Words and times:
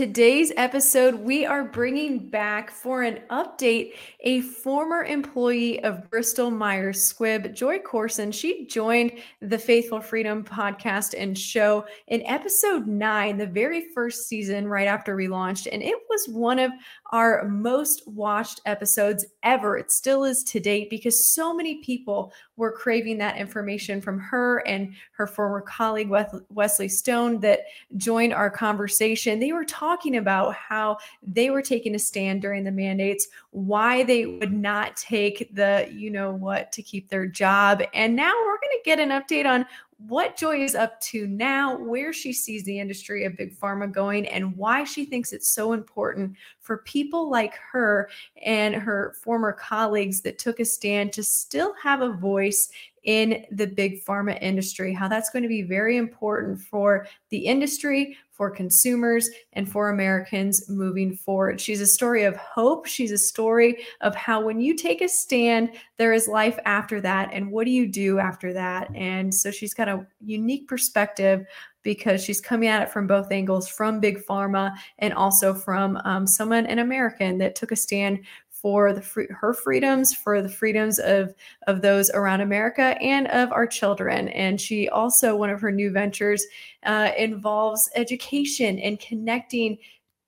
today's 0.00 0.50
episode, 0.56 1.14
we 1.14 1.44
are 1.44 1.62
bringing 1.62 2.30
back 2.30 2.70
for 2.70 3.02
an 3.02 3.20
update 3.28 3.92
a 4.20 4.40
former 4.40 5.04
employee 5.04 5.84
of 5.84 6.08
Bristol 6.08 6.50
Myers 6.50 7.12
Squibb, 7.12 7.52
Joy 7.52 7.80
Corson. 7.80 8.32
She 8.32 8.64
joined 8.64 9.12
the 9.42 9.58
Faithful 9.58 10.00
Freedom 10.00 10.42
podcast 10.42 11.14
and 11.18 11.36
show 11.36 11.84
in 12.06 12.22
episode 12.24 12.86
nine, 12.86 13.36
the 13.36 13.46
very 13.46 13.88
first 13.92 14.26
season, 14.26 14.66
right 14.66 14.88
after 14.88 15.16
we 15.16 15.28
launched. 15.28 15.68
And 15.70 15.82
it 15.82 15.96
was 16.08 16.28
one 16.30 16.58
of 16.58 16.70
our 17.10 17.46
most 17.48 18.06
watched 18.06 18.60
episodes 18.66 19.26
ever. 19.42 19.76
It 19.76 19.90
still 19.90 20.24
is 20.24 20.42
to 20.44 20.60
date 20.60 20.90
because 20.90 21.32
so 21.32 21.54
many 21.54 21.82
people 21.82 22.32
were 22.56 22.72
craving 22.72 23.18
that 23.18 23.36
information 23.36 24.00
from 24.00 24.18
her 24.18 24.58
and 24.66 24.94
her 25.12 25.26
former 25.26 25.60
colleague, 25.60 26.10
Wesley 26.50 26.88
Stone, 26.88 27.40
that 27.40 27.60
joined 27.96 28.32
our 28.32 28.50
conversation. 28.50 29.40
They 29.40 29.52
were 29.52 29.64
talking 29.64 30.16
about 30.16 30.54
how 30.54 30.98
they 31.22 31.50
were 31.50 31.62
taking 31.62 31.94
a 31.94 31.98
stand 31.98 32.42
during 32.42 32.64
the 32.64 32.70
mandates, 32.70 33.28
why 33.50 34.04
they 34.04 34.26
would 34.26 34.52
not 34.52 34.96
take 34.96 35.54
the, 35.54 35.88
you 35.92 36.10
know 36.10 36.32
what, 36.32 36.70
to 36.72 36.82
keep 36.82 37.08
their 37.08 37.26
job. 37.26 37.82
And 37.92 38.14
now 38.14 38.32
we're 38.32 38.58
going 38.58 38.70
to 38.72 38.80
get 38.84 39.00
an 39.00 39.10
update 39.10 39.46
on 39.46 39.66
what 40.08 40.36
Joy 40.36 40.62
is 40.62 40.74
up 40.74 41.00
to 41.02 41.26
now, 41.26 41.76
where 41.76 42.12
she 42.12 42.32
sees 42.32 42.64
the 42.64 42.78
industry 42.78 43.24
of 43.24 43.36
big 43.36 43.58
pharma 43.58 43.90
going, 43.90 44.26
and 44.28 44.56
why 44.56 44.84
she 44.84 45.04
thinks 45.04 45.32
it's 45.32 45.50
so 45.50 45.72
important 45.72 46.36
for 46.60 46.78
people 46.78 47.30
like 47.30 47.54
her 47.72 48.08
and 48.42 48.74
her 48.74 49.14
former 49.22 49.52
colleagues 49.52 50.22
that 50.22 50.38
took 50.38 50.58
a 50.60 50.64
stand 50.64 51.12
to 51.12 51.22
still 51.22 51.74
have 51.82 52.00
a 52.00 52.12
voice 52.12 52.70
in 53.04 53.44
the 53.50 53.66
big 53.66 54.04
pharma 54.04 54.40
industry, 54.42 54.92
how 54.92 55.08
that's 55.08 55.30
going 55.30 55.42
to 55.42 55.48
be 55.48 55.62
very 55.62 55.96
important 55.96 56.60
for 56.60 57.06
the 57.30 57.38
industry, 57.38 58.16
for 58.30 58.50
consumers, 58.50 59.28
and 59.54 59.70
for 59.70 59.90
Americans 59.90 60.68
moving 60.68 61.16
forward. 61.16 61.60
She's 61.60 61.80
a 61.80 61.86
story 61.86 62.24
of 62.24 62.36
hope. 62.36 62.86
She's 62.86 63.12
a 63.12 63.18
story 63.18 63.84
of 64.00 64.14
how 64.14 64.44
when 64.44 64.60
you 64.60 64.76
take 64.76 65.00
a 65.00 65.08
stand, 65.08 65.70
there 65.96 66.12
is 66.12 66.28
life 66.28 66.58
after 66.64 67.00
that. 67.00 67.30
And 67.32 67.50
what 67.50 67.64
do 67.64 67.70
you 67.70 67.86
do 67.86 68.18
after 68.18 68.52
that? 68.52 68.90
And 68.94 69.34
so 69.34 69.50
she's 69.50 69.74
got 69.74 69.88
a 69.88 70.06
unique 70.20 70.68
perspective 70.68 71.46
because 71.82 72.22
she's 72.22 72.40
coming 72.40 72.68
at 72.68 72.82
it 72.82 72.90
from 72.90 73.06
both 73.06 73.32
angles 73.32 73.68
from 73.68 74.00
big 74.00 74.24
pharma 74.26 74.74
and 74.98 75.14
also 75.14 75.54
from 75.54 75.98
um, 76.04 76.26
someone 76.26 76.66
an 76.66 76.78
american 76.78 77.38
that 77.38 77.54
took 77.54 77.72
a 77.72 77.76
stand 77.76 78.20
for 78.60 78.92
the 78.92 79.26
her 79.30 79.54
freedoms, 79.54 80.12
for 80.14 80.42
the 80.42 80.48
freedoms 80.48 80.98
of 80.98 81.34
of 81.66 81.82
those 81.82 82.10
around 82.10 82.40
America 82.40 82.96
and 83.00 83.26
of 83.28 83.52
our 83.52 83.66
children. 83.66 84.28
And 84.28 84.60
she 84.60 84.88
also 84.88 85.36
one 85.36 85.50
of 85.50 85.60
her 85.60 85.72
new 85.72 85.90
ventures 85.90 86.44
uh, 86.84 87.10
involves 87.16 87.90
education 87.94 88.78
and 88.78 88.98
connecting 89.00 89.78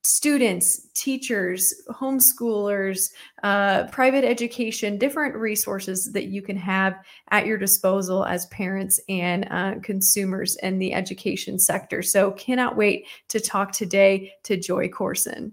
students, 0.04 0.88
teachers, 0.94 1.72
homeschoolers, 1.88 3.12
uh, 3.44 3.84
private 3.88 4.24
education, 4.24 4.98
different 4.98 5.34
resources 5.36 6.10
that 6.12 6.24
you 6.24 6.42
can 6.42 6.56
have 6.56 6.94
at 7.30 7.46
your 7.46 7.56
disposal 7.56 8.24
as 8.24 8.46
parents 8.46 9.00
and 9.08 9.46
uh, 9.50 9.74
consumers 9.82 10.56
in 10.62 10.78
the 10.78 10.92
education 10.92 11.58
sector. 11.58 12.02
So, 12.02 12.32
cannot 12.32 12.76
wait 12.76 13.06
to 13.28 13.38
talk 13.38 13.70
today 13.70 14.32
to 14.42 14.56
Joy 14.56 14.88
Corson. 14.88 15.52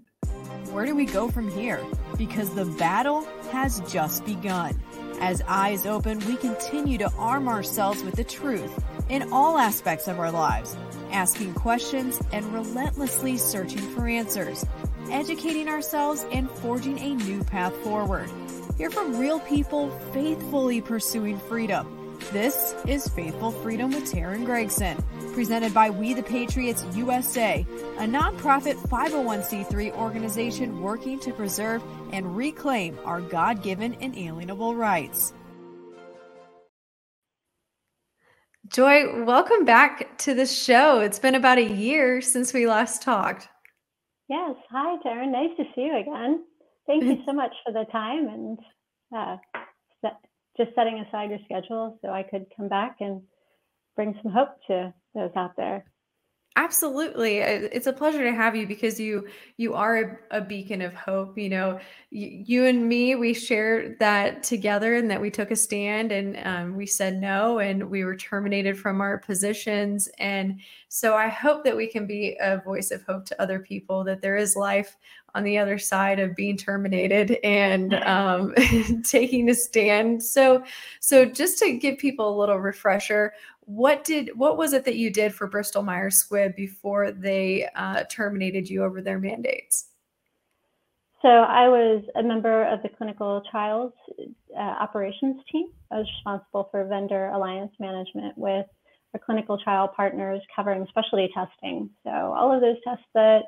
Where 0.72 0.86
do 0.86 0.94
we 0.94 1.04
go 1.04 1.28
from 1.28 1.50
here? 1.50 1.80
Because 2.16 2.54
the 2.54 2.64
battle 2.64 3.26
has 3.50 3.80
just 3.90 4.24
begun. 4.24 4.80
As 5.20 5.42
eyes 5.48 5.84
open, 5.84 6.20
we 6.20 6.36
continue 6.36 6.96
to 6.98 7.10
arm 7.18 7.48
ourselves 7.48 8.04
with 8.04 8.14
the 8.14 8.22
truth 8.22 8.72
in 9.08 9.32
all 9.32 9.58
aspects 9.58 10.06
of 10.06 10.20
our 10.20 10.30
lives, 10.30 10.76
asking 11.10 11.54
questions 11.54 12.20
and 12.32 12.46
relentlessly 12.54 13.36
searching 13.36 13.82
for 13.94 14.06
answers, 14.06 14.64
educating 15.10 15.68
ourselves 15.68 16.24
and 16.30 16.48
forging 16.48 17.00
a 17.00 17.16
new 17.16 17.42
path 17.42 17.74
forward. 17.78 18.30
Hear 18.78 18.90
from 18.90 19.18
real 19.18 19.40
people 19.40 19.90
faithfully 20.12 20.80
pursuing 20.80 21.40
freedom 21.40 22.00
this 22.32 22.76
is 22.86 23.08
Faithful 23.08 23.50
Freedom 23.50 23.90
with 23.90 24.04
Teryn 24.04 24.44
Gregson, 24.44 24.96
presented 25.40 25.72
by 25.72 25.88
We 25.88 26.12
the 26.12 26.22
Patriots 26.22 26.84
USA, 26.94 27.64
a 27.96 28.02
nonprofit 28.02 28.74
501c3 28.74 29.90
organization 29.94 30.82
working 30.82 31.18
to 31.20 31.32
preserve 31.32 31.82
and 32.12 32.36
reclaim 32.36 32.98
our 33.06 33.22
God 33.22 33.62
given 33.62 33.94
inalienable 33.94 34.74
rights. 34.74 35.32
Joy, 38.68 39.24
welcome 39.24 39.64
back 39.64 40.18
to 40.18 40.34
the 40.34 40.44
show. 40.44 41.00
It's 41.00 41.18
been 41.18 41.36
about 41.36 41.56
a 41.56 41.64
year 41.64 42.20
since 42.20 42.52
we 42.52 42.66
last 42.66 43.00
talked. 43.00 43.48
Yes. 44.28 44.56
Hi, 44.70 44.98
Teryn. 44.98 45.32
Nice 45.32 45.56
to 45.56 45.64
see 45.74 45.86
you 45.86 45.98
again. 45.98 46.44
Thank 46.86 47.04
you 47.04 47.22
so 47.24 47.32
much 47.32 47.54
for 47.64 47.72
the 47.72 47.86
time 47.90 48.28
and 48.28 48.58
uh, 49.16 49.36
just 50.58 50.74
setting 50.74 51.02
aside 51.08 51.30
your 51.30 51.38
schedule 51.46 51.98
so 52.02 52.10
I 52.10 52.24
could 52.24 52.44
come 52.54 52.68
back 52.68 52.96
and 53.00 53.22
bring 54.00 54.18
some 54.22 54.32
hope 54.32 54.56
to 54.66 54.94
those 55.14 55.30
out 55.36 55.54
there. 55.58 55.84
Absolutely. 56.56 57.38
It's 57.38 57.86
a 57.86 57.92
pleasure 57.92 58.24
to 58.24 58.32
have 58.32 58.56
you 58.56 58.66
because 58.66 58.98
you 58.98 59.28
you 59.56 59.74
are 59.74 60.18
a, 60.30 60.38
a 60.38 60.40
beacon 60.40 60.80
of 60.80 60.94
hope. 60.94 61.36
You 61.38 61.50
know, 61.50 61.80
you, 62.10 62.42
you, 62.46 62.64
and 62.64 62.88
me, 62.88 63.14
we 63.14 63.34
shared 63.34 63.98
that 63.98 64.42
together 64.42 64.94
and 64.94 65.10
that 65.10 65.20
we 65.20 65.30
took 65.30 65.50
a 65.50 65.56
stand 65.56 66.12
and 66.12 66.38
um, 66.44 66.76
we 66.76 66.86
said 66.86 67.20
no 67.20 67.58
and 67.60 67.90
we 67.90 68.04
were 68.04 68.16
terminated 68.16 68.76
from 68.78 69.00
our 69.00 69.18
positions. 69.18 70.08
And 70.18 70.60
so 70.88 71.14
I 71.14 71.28
hope 71.28 71.62
that 71.64 71.76
we 71.76 71.86
can 71.86 72.06
be 72.06 72.36
a 72.40 72.62
voice 72.62 72.90
of 72.90 73.02
hope 73.02 73.26
to 73.26 73.40
other 73.40 73.60
people 73.60 74.02
that 74.04 74.22
there 74.22 74.36
is 74.36 74.56
life 74.56 74.96
on 75.34 75.44
the 75.44 75.58
other 75.58 75.78
side 75.78 76.18
of 76.18 76.36
being 76.36 76.56
terminated 76.56 77.38
and 77.44 77.94
um, 77.94 78.54
taking 79.04 79.48
a 79.50 79.54
stand. 79.54 80.22
So, 80.22 80.64
so 81.00 81.24
just 81.24 81.58
to 81.58 81.72
give 81.72 81.98
people 81.98 82.34
a 82.34 82.38
little 82.38 82.58
refresher, 82.58 83.32
what 83.60 84.02
did 84.04 84.30
what 84.36 84.56
was 84.56 84.72
it 84.72 84.84
that 84.84 84.96
you 84.96 85.10
did 85.10 85.32
for 85.32 85.46
Bristol 85.46 85.82
Myers 85.82 86.24
Squibb 86.24 86.56
before 86.56 87.12
they 87.12 87.68
uh, 87.76 88.04
terminated 88.10 88.68
you 88.68 88.82
over 88.82 89.00
their 89.00 89.18
mandates? 89.18 89.86
So 91.22 91.28
I 91.28 91.68
was 91.68 92.02
a 92.16 92.22
member 92.22 92.64
of 92.64 92.82
the 92.82 92.88
clinical 92.88 93.42
trials 93.50 93.92
uh, 94.56 94.60
operations 94.60 95.42
team. 95.52 95.68
I 95.92 95.98
was 95.98 96.06
responsible 96.16 96.68
for 96.70 96.84
vendor 96.86 97.26
alliance 97.28 97.72
management 97.78 98.36
with 98.38 98.66
our 99.12 99.20
clinical 99.20 99.58
trial 99.58 99.88
partners 99.88 100.40
covering 100.54 100.86
specialty 100.88 101.30
testing. 101.34 101.90
So 102.04 102.10
all 102.10 102.52
of 102.54 102.60
those 102.60 102.76
tests 102.84 103.04
that 103.14 103.42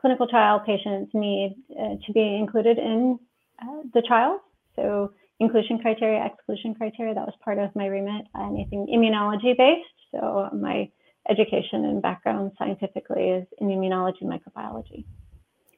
clinical 0.00 0.26
trial 0.26 0.60
patients 0.60 1.10
need 1.14 1.56
uh, 1.78 1.96
to 2.06 2.12
be 2.12 2.36
included 2.36 2.78
in 2.78 3.18
uh, 3.62 3.82
the 3.94 4.02
trials. 4.02 4.40
So 4.76 5.12
inclusion 5.40 5.78
criteria, 5.78 6.24
exclusion 6.24 6.74
criteria, 6.74 7.14
that 7.14 7.26
was 7.26 7.34
part 7.44 7.58
of 7.58 7.74
my 7.74 7.86
remit. 7.86 8.26
Anything 8.38 8.86
immunology 8.92 9.56
based. 9.56 9.88
So 10.12 10.48
my 10.52 10.90
education 11.28 11.84
and 11.84 12.02
background 12.02 12.52
scientifically 12.58 13.30
is 13.30 13.46
in 13.58 13.68
immunology 13.68 14.22
and 14.22 14.32
microbiology. 14.32 15.04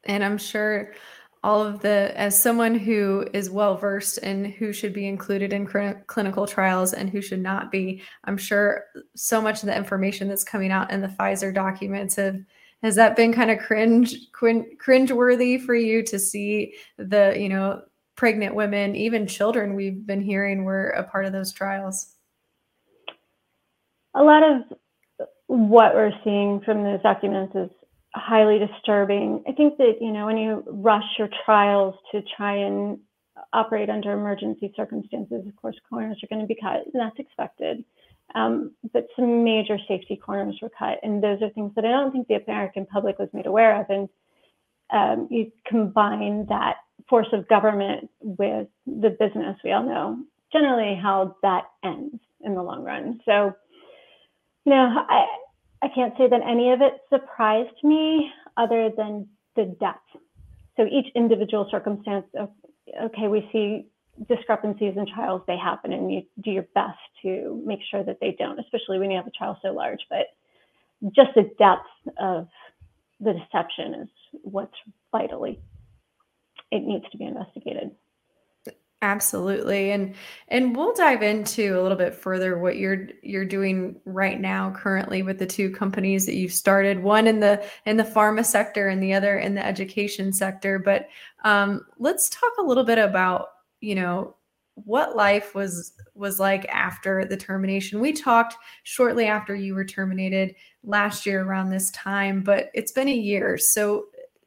And 0.05 0.23
I'm 0.23 0.37
sure 0.37 0.93
all 1.43 1.61
of 1.61 1.81
the, 1.81 2.17
as 2.17 2.41
someone 2.41 2.75
who 2.75 3.27
is 3.33 3.49
well 3.49 3.75
versed 3.75 4.17
in 4.19 4.45
who 4.45 4.71
should 4.71 4.93
be 4.93 5.07
included 5.07 5.51
in 5.51 5.67
cl- 5.69 6.01
clinical 6.07 6.47
trials 6.47 6.93
and 6.93 7.09
who 7.09 7.21
should 7.21 7.41
not 7.41 7.69
be, 7.69 8.01
I'm 8.23 8.37
sure 8.37 8.85
so 9.15 9.41
much 9.41 9.61
of 9.61 9.67
the 9.67 9.75
information 9.75 10.29
that's 10.29 10.45
coming 10.45 10.71
out 10.71 10.91
in 10.91 11.01
the 11.01 11.09
Pfizer 11.09 11.53
documents 11.53 12.15
have 12.15 12.37
has 12.83 12.95
that 12.95 13.15
been 13.15 13.33
kind 13.33 13.49
of 13.49 13.59
cringe 13.59 14.15
cringe 14.33 15.09
for 15.09 15.75
you 15.75 16.03
to 16.03 16.19
see 16.19 16.73
the 16.97 17.33
you 17.37 17.49
know 17.49 17.81
pregnant 18.15 18.53
women 18.53 18.95
even 18.95 19.25
children 19.25 19.73
we've 19.73 20.05
been 20.05 20.21
hearing 20.21 20.65
were 20.65 20.89
a 20.89 21.03
part 21.03 21.25
of 21.25 21.31
those 21.31 21.51
trials? 21.51 22.15
A 24.13 24.21
lot 24.21 24.43
of 24.43 25.27
what 25.47 25.95
we're 25.95 26.11
seeing 26.23 26.61
from 26.63 26.83
those 26.83 27.01
documents 27.01 27.55
is 27.55 27.69
highly 28.13 28.59
disturbing. 28.59 29.43
I 29.47 29.53
think 29.53 29.77
that 29.77 29.95
you 29.99 30.11
know 30.11 30.27
when 30.27 30.37
you 30.37 30.63
rush 30.67 31.17
your 31.17 31.29
trials 31.45 31.95
to 32.11 32.21
try 32.37 32.57
and 32.57 32.99
operate 33.51 33.89
under 33.89 34.11
emergency 34.11 34.71
circumstances 34.75 35.43
of 35.47 35.55
course 35.55 35.75
corners 35.89 36.17
are 36.23 36.27
going 36.27 36.41
to 36.41 36.47
be 36.47 36.59
cut 36.59 36.85
and 36.85 37.01
that's 37.01 37.17
expected 37.17 37.83
um, 38.35 38.71
but 38.91 39.07
some 39.15 39.43
major 39.43 39.77
safety 39.87 40.15
corners 40.15 40.57
were 40.61 40.71
cut. 40.77 40.99
And 41.03 41.23
those 41.23 41.41
are 41.41 41.49
things 41.49 41.71
that 41.75 41.85
I 41.85 41.91
don't 41.91 42.11
think 42.11 42.27
the 42.27 42.41
American 42.43 42.85
public 42.85 43.19
was 43.19 43.29
made 43.33 43.45
aware 43.45 43.79
of. 43.79 43.89
And 43.89 44.09
um, 44.91 45.27
you 45.29 45.51
combine 45.67 46.45
that 46.49 46.77
force 47.09 47.27
of 47.33 47.47
government 47.47 48.09
with 48.21 48.67
the 48.85 49.09
business, 49.09 49.57
we 49.63 49.71
all 49.71 49.83
know 49.83 50.17
generally 50.51 50.97
how 51.01 51.35
that 51.41 51.63
ends 51.83 52.15
in 52.41 52.53
the 52.55 52.61
long 52.61 52.83
run. 52.83 53.19
So, 53.25 53.53
you 54.65 54.69
know, 54.71 55.03
I, 55.09 55.25
I 55.81 55.87
can't 55.93 56.13
say 56.17 56.29
that 56.29 56.41
any 56.47 56.71
of 56.71 56.81
it 56.81 56.93
surprised 57.09 57.83
me 57.83 58.29
other 58.55 58.89
than 58.95 59.27
the 59.55 59.75
depth. 59.79 59.99
So 60.77 60.85
each 60.85 61.07
individual 61.15 61.67
circumstance, 61.69 62.25
okay, 62.35 63.27
we 63.27 63.49
see 63.51 63.87
discrepancies 64.27 64.93
in 64.95 65.05
trials 65.13 65.41
they 65.47 65.57
happen 65.57 65.91
and 65.91 66.13
you 66.13 66.21
do 66.43 66.51
your 66.51 66.67
best 66.75 66.99
to 67.21 67.61
make 67.65 67.79
sure 67.89 68.03
that 68.03 68.19
they 68.21 68.35
don't 68.37 68.59
especially 68.59 68.99
when 68.99 69.09
you 69.09 69.17
have 69.17 69.27
a 69.27 69.31
trial 69.31 69.57
so 69.61 69.69
large 69.69 70.01
but 70.09 70.27
just 71.15 71.31
the 71.35 71.49
depth 71.57 71.87
of 72.19 72.47
the 73.19 73.33
deception 73.33 73.93
is 73.95 74.07
what's 74.43 74.75
vitally 75.11 75.59
it 76.73 76.83
needs 76.83 77.05
to 77.11 77.17
be 77.17 77.25
investigated. 77.25 77.91
Absolutely. 79.03 79.91
And 79.91 80.15
and 80.47 80.75
we'll 80.75 80.93
dive 80.93 81.21
into 81.21 81.77
a 81.77 81.81
little 81.81 81.97
bit 81.97 82.15
further 82.15 82.57
what 82.57 82.77
you're 82.77 83.09
you're 83.21 83.45
doing 83.45 83.99
right 84.05 84.39
now 84.39 84.71
currently 84.71 85.23
with 85.23 85.39
the 85.39 85.45
two 85.45 85.71
companies 85.71 86.25
that 86.25 86.35
you've 86.35 86.53
started, 86.53 87.03
one 87.03 87.27
in 87.27 87.41
the 87.41 87.63
in 87.85 87.97
the 87.97 88.03
pharma 88.03 88.45
sector 88.45 88.87
and 88.87 89.03
the 89.03 89.13
other 89.13 89.37
in 89.37 89.55
the 89.55 89.65
education 89.65 90.31
sector. 90.31 90.79
But 90.79 91.09
um, 91.43 91.85
let's 91.99 92.29
talk 92.29 92.53
a 92.57 92.63
little 92.63 92.85
bit 92.85 92.97
about, 92.97 93.49
you 93.83 93.95
know, 93.95 94.35
what 94.75 95.15
life 95.15 95.53
was 95.53 95.93
was 96.15 96.39
like 96.39 96.65
after 96.69 97.25
the 97.25 97.37
termination. 97.37 97.99
We 97.99 98.13
talked 98.13 98.55
shortly 98.83 99.25
after 99.25 99.53
you 99.53 99.75
were 99.75 99.85
terminated 99.85 100.55
last 100.83 101.25
year 101.25 101.43
around 101.43 101.69
this 101.69 101.91
time, 101.91 102.41
but 102.41 102.69
it's 102.73 102.91
been 102.91 103.09
a 103.09 103.13
year. 103.13 103.57
So 103.57 104.05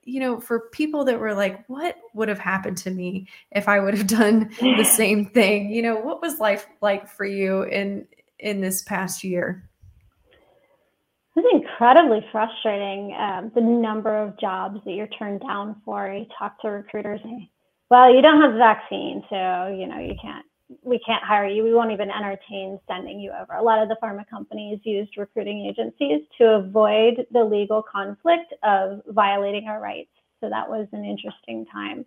you 0.08 0.20
know, 0.20 0.38
for 0.38 0.70
people 0.70 1.04
that 1.04 1.18
were 1.18 1.34
like, 1.34 1.68
what 1.68 1.96
would 2.14 2.28
have 2.28 2.38
happened 2.38 2.76
to 2.78 2.90
me 2.90 3.26
if 3.50 3.68
I 3.68 3.80
would 3.80 3.94
have 3.94 4.06
done 4.22 4.50
the 4.60 4.84
same 4.96 5.26
thing? 5.26 5.70
You 5.70 5.82
know, 5.82 5.96
what 5.96 6.22
was 6.22 6.40
life 6.40 6.66
like 6.80 7.08
for 7.08 7.26
you 7.26 7.62
in 7.64 8.06
in 8.38 8.60
this 8.60 8.82
past 8.82 9.22
year? 9.22 9.68
It 11.36 11.40
was 11.40 11.62
incredibly 11.62 12.26
frustrating. 12.32 13.14
Um, 13.18 13.52
the 13.54 13.60
number 13.60 14.16
of 14.16 14.38
jobs 14.40 14.80
that 14.86 14.92
you're 14.92 15.08
turned 15.08 15.42
down 15.42 15.82
for. 15.84 16.10
You 16.10 16.24
talk 16.38 16.58
to 16.62 16.68
recruiters 16.68 17.20
and, 17.22 17.46
well, 17.90 18.12
you 18.14 18.20
don't 18.22 18.40
have 18.42 18.52
the 18.52 18.58
vaccine, 18.58 19.22
so 19.30 19.68
you 19.68 19.86
know 19.86 19.98
you 19.98 20.14
can't 20.20 20.44
we 20.82 20.98
can't 20.98 21.22
hire 21.22 21.46
you. 21.46 21.62
We 21.62 21.74
won't 21.74 21.92
even 21.92 22.10
entertain 22.10 22.80
sending 22.88 23.20
you 23.20 23.30
over. 23.30 23.54
A 23.54 23.62
lot 23.62 23.82
of 23.82 23.88
the 23.88 23.96
pharma 24.02 24.28
companies 24.28 24.80
used 24.82 25.16
recruiting 25.16 25.66
agencies 25.66 26.22
to 26.38 26.54
avoid 26.54 27.26
the 27.30 27.44
legal 27.44 27.82
conflict 27.82 28.52
of 28.64 29.00
violating 29.08 29.68
our 29.68 29.80
rights. 29.80 30.10
So 30.40 30.50
that 30.50 30.68
was 30.68 30.88
an 30.92 31.04
interesting 31.04 31.66
time. 31.66 32.04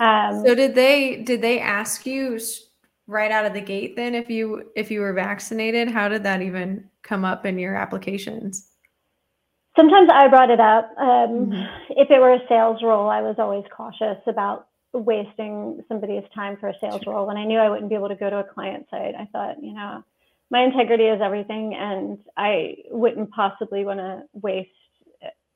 Um, 0.00 0.44
so 0.44 0.54
did 0.54 0.74
they 0.74 1.22
did 1.22 1.40
they 1.40 1.60
ask 1.60 2.06
you 2.06 2.40
right 3.06 3.30
out 3.30 3.44
of 3.44 3.52
the 3.52 3.60
gate 3.60 3.96
then 3.96 4.14
if 4.14 4.30
you 4.30 4.70
if 4.74 4.90
you 4.90 5.00
were 5.00 5.12
vaccinated? 5.12 5.88
How 5.88 6.08
did 6.08 6.22
that 6.24 6.42
even 6.42 6.88
come 7.02 7.24
up 7.24 7.46
in 7.46 7.58
your 7.58 7.76
applications? 7.76 8.70
Sometimes 9.76 10.08
I 10.12 10.28
brought 10.28 10.50
it 10.50 10.60
up. 10.60 10.90
Um, 10.98 11.06
mm-hmm. 11.06 11.92
If 11.96 12.10
it 12.10 12.20
were 12.20 12.32
a 12.32 12.48
sales 12.48 12.80
role, 12.82 13.08
I 13.08 13.22
was 13.22 13.36
always 13.38 13.64
cautious 13.76 14.18
about 14.26 14.68
wasting 14.94 15.82
somebody's 15.88 16.24
time 16.34 16.56
for 16.58 16.68
a 16.68 16.74
sales 16.80 17.02
role 17.06 17.28
and 17.30 17.38
I 17.38 17.44
knew 17.44 17.58
I 17.58 17.68
wouldn't 17.68 17.88
be 17.88 17.94
able 17.94 18.08
to 18.08 18.14
go 18.14 18.30
to 18.30 18.38
a 18.38 18.44
client 18.44 18.86
site. 18.90 19.14
I 19.14 19.26
thought, 19.32 19.62
you 19.62 19.74
know, 19.74 20.04
my 20.50 20.62
integrity 20.62 21.04
is 21.04 21.20
everything 21.22 21.74
and 21.74 22.18
I 22.36 22.76
wouldn't 22.90 23.30
possibly 23.30 23.84
want 23.84 24.00
to 24.00 24.22
waste 24.32 24.70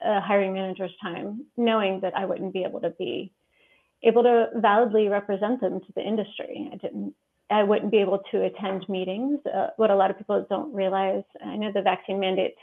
a 0.01 0.21
hiring 0.21 0.53
manager's 0.53 0.93
time 1.03 1.45
knowing 1.57 2.01
that 2.01 2.17
I 2.17 2.25
wouldn't 2.25 2.53
be 2.53 2.65
able 2.65 2.81
to 2.81 2.91
be 2.91 3.33
able 4.03 4.23
to 4.23 4.49
validly 4.57 5.09
represent 5.09 5.61
them 5.61 5.81
to 5.81 5.93
the 5.95 6.03
industry. 6.03 6.71
I 6.73 6.77
didn't 6.77 7.15
I 7.51 7.63
wouldn't 7.63 7.91
be 7.91 7.99
able 7.99 8.21
to 8.31 8.45
attend 8.45 8.87
meetings. 8.89 9.41
Uh, 9.47 9.69
what 9.77 9.91
a 9.91 9.97
lot 9.97 10.11
of 10.11 10.19
people 10.19 10.45
don't 10.51 10.75
realize, 10.75 11.23
I 11.43 11.57
know 11.57 11.73
the 11.73 11.81
vaccine 11.81 12.21
mandates 12.21 12.59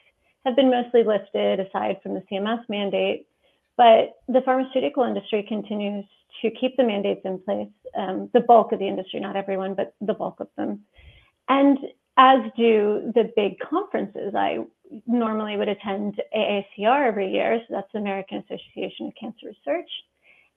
have 0.45 0.55
been 0.55 0.69
mostly 0.69 1.03
lifted 1.03 1.59
aside 1.59 1.97
from 2.03 2.13
the 2.13 2.23
CMS 2.31 2.63
mandate, 2.69 3.25
but 3.77 4.19
the 4.27 4.41
pharmaceutical 4.45 5.03
industry 5.03 5.43
continues 5.47 6.05
to 6.41 6.51
keep 6.51 6.77
the 6.77 6.83
mandates 6.83 7.21
in 7.25 7.39
place, 7.39 7.69
um, 7.95 8.29
the 8.33 8.41
bulk 8.41 8.71
of 8.71 8.79
the 8.79 8.87
industry, 8.87 9.19
not 9.19 9.35
everyone, 9.35 9.75
but 9.75 9.93
the 10.01 10.13
bulk 10.13 10.39
of 10.39 10.47
them. 10.57 10.81
And 11.47 11.77
as 12.17 12.39
do 12.55 13.11
the 13.13 13.31
big 13.35 13.59
conferences. 13.59 14.33
I 14.35 14.59
normally 15.07 15.57
would 15.57 15.67
attend 15.67 16.21
AACR 16.35 17.07
every 17.07 17.31
year, 17.31 17.59
so 17.67 17.75
that's 17.75 17.91
the 17.93 17.99
American 17.99 18.43
Association 18.49 19.07
of 19.07 19.13
Cancer 19.19 19.47
Research. 19.47 19.89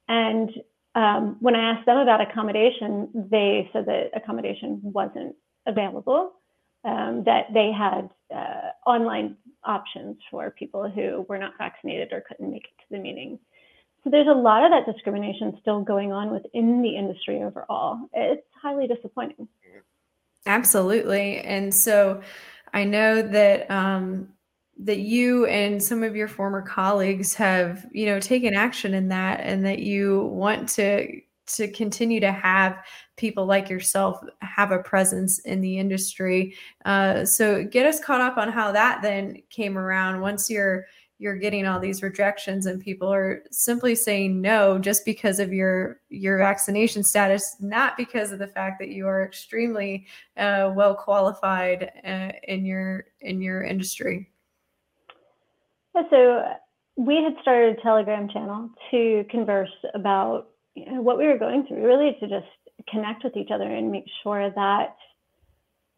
And 0.08 0.50
um, 0.94 1.36
when 1.40 1.54
I 1.54 1.72
asked 1.72 1.86
them 1.86 1.98
about 1.98 2.20
accommodation, 2.20 3.08
they 3.30 3.68
said 3.72 3.86
that 3.86 4.10
accommodation 4.14 4.80
wasn't 4.82 5.34
available, 5.66 6.32
um, 6.84 7.24
that 7.24 7.46
they 7.52 7.72
had 7.72 8.08
uh, 8.34 8.70
online 8.88 9.36
options 9.64 10.16
for 10.30 10.50
people 10.50 10.88
who 10.88 11.26
were 11.28 11.38
not 11.38 11.52
vaccinated 11.58 12.12
or 12.12 12.22
couldn't 12.26 12.50
make 12.50 12.64
it 12.64 12.82
to 12.82 12.86
the 12.90 12.98
meeting. 12.98 13.38
There's 14.10 14.28
a 14.28 14.32
lot 14.32 14.64
of 14.64 14.70
that 14.70 14.90
discrimination 14.90 15.56
still 15.60 15.82
going 15.82 16.12
on 16.12 16.30
within 16.30 16.82
the 16.82 16.96
industry 16.96 17.42
overall. 17.42 17.98
It's 18.12 18.46
highly 18.60 18.86
disappointing. 18.86 19.48
Absolutely. 20.46 21.38
And 21.38 21.74
so 21.74 22.22
I 22.72 22.84
know 22.84 23.22
that 23.22 23.70
um, 23.70 24.28
that 24.78 24.98
you 24.98 25.46
and 25.46 25.82
some 25.82 26.02
of 26.02 26.14
your 26.14 26.28
former 26.28 26.62
colleagues 26.62 27.34
have, 27.34 27.86
you 27.92 28.06
know, 28.06 28.20
taken 28.20 28.54
action 28.54 28.94
in 28.94 29.08
that 29.08 29.40
and 29.40 29.64
that 29.66 29.80
you 29.80 30.26
want 30.26 30.68
to 30.70 31.20
to 31.48 31.68
continue 31.68 32.20
to 32.20 32.30
have 32.30 32.76
people 33.16 33.46
like 33.46 33.70
yourself 33.70 34.20
have 34.40 34.70
a 34.70 34.82
presence 34.82 35.38
in 35.40 35.60
the 35.60 35.78
industry. 35.78 36.54
Uh, 36.84 37.24
so 37.24 37.64
get 37.64 37.86
us 37.86 38.00
caught 38.00 38.20
up 38.20 38.36
on 38.36 38.50
how 38.50 38.70
that 38.70 39.00
then 39.02 39.42
came 39.50 39.78
around 39.78 40.20
once 40.20 40.50
you're 40.50 40.84
you're 41.18 41.36
getting 41.36 41.66
all 41.66 41.80
these 41.80 42.02
rejections 42.02 42.66
and 42.66 42.80
people 42.80 43.12
are 43.12 43.42
simply 43.50 43.94
saying 43.94 44.40
no 44.40 44.78
just 44.78 45.04
because 45.04 45.38
of 45.38 45.52
your 45.52 46.00
your 46.08 46.38
vaccination 46.38 47.02
status 47.02 47.56
not 47.60 47.96
because 47.96 48.30
of 48.32 48.38
the 48.38 48.46
fact 48.46 48.78
that 48.78 48.88
you 48.88 49.06
are 49.06 49.24
extremely 49.24 50.06
uh, 50.36 50.72
well 50.74 50.94
qualified 50.94 51.90
uh, 52.06 52.30
in 52.44 52.64
your 52.64 53.06
in 53.20 53.42
your 53.42 53.62
industry. 53.62 54.30
Yeah, 55.94 56.02
so 56.10 56.42
we 56.96 57.22
had 57.22 57.34
started 57.42 57.78
a 57.78 57.82
telegram 57.82 58.28
channel 58.28 58.70
to 58.90 59.24
converse 59.30 59.70
about 59.94 60.48
you 60.74 60.86
know, 60.86 61.02
what 61.02 61.18
we 61.18 61.26
were 61.26 61.38
going 61.38 61.66
through 61.66 61.84
really 61.84 62.16
to 62.20 62.28
just 62.28 62.46
connect 62.88 63.24
with 63.24 63.36
each 63.36 63.50
other 63.52 63.64
and 63.64 63.90
make 63.90 64.04
sure 64.22 64.50
that 64.50 64.96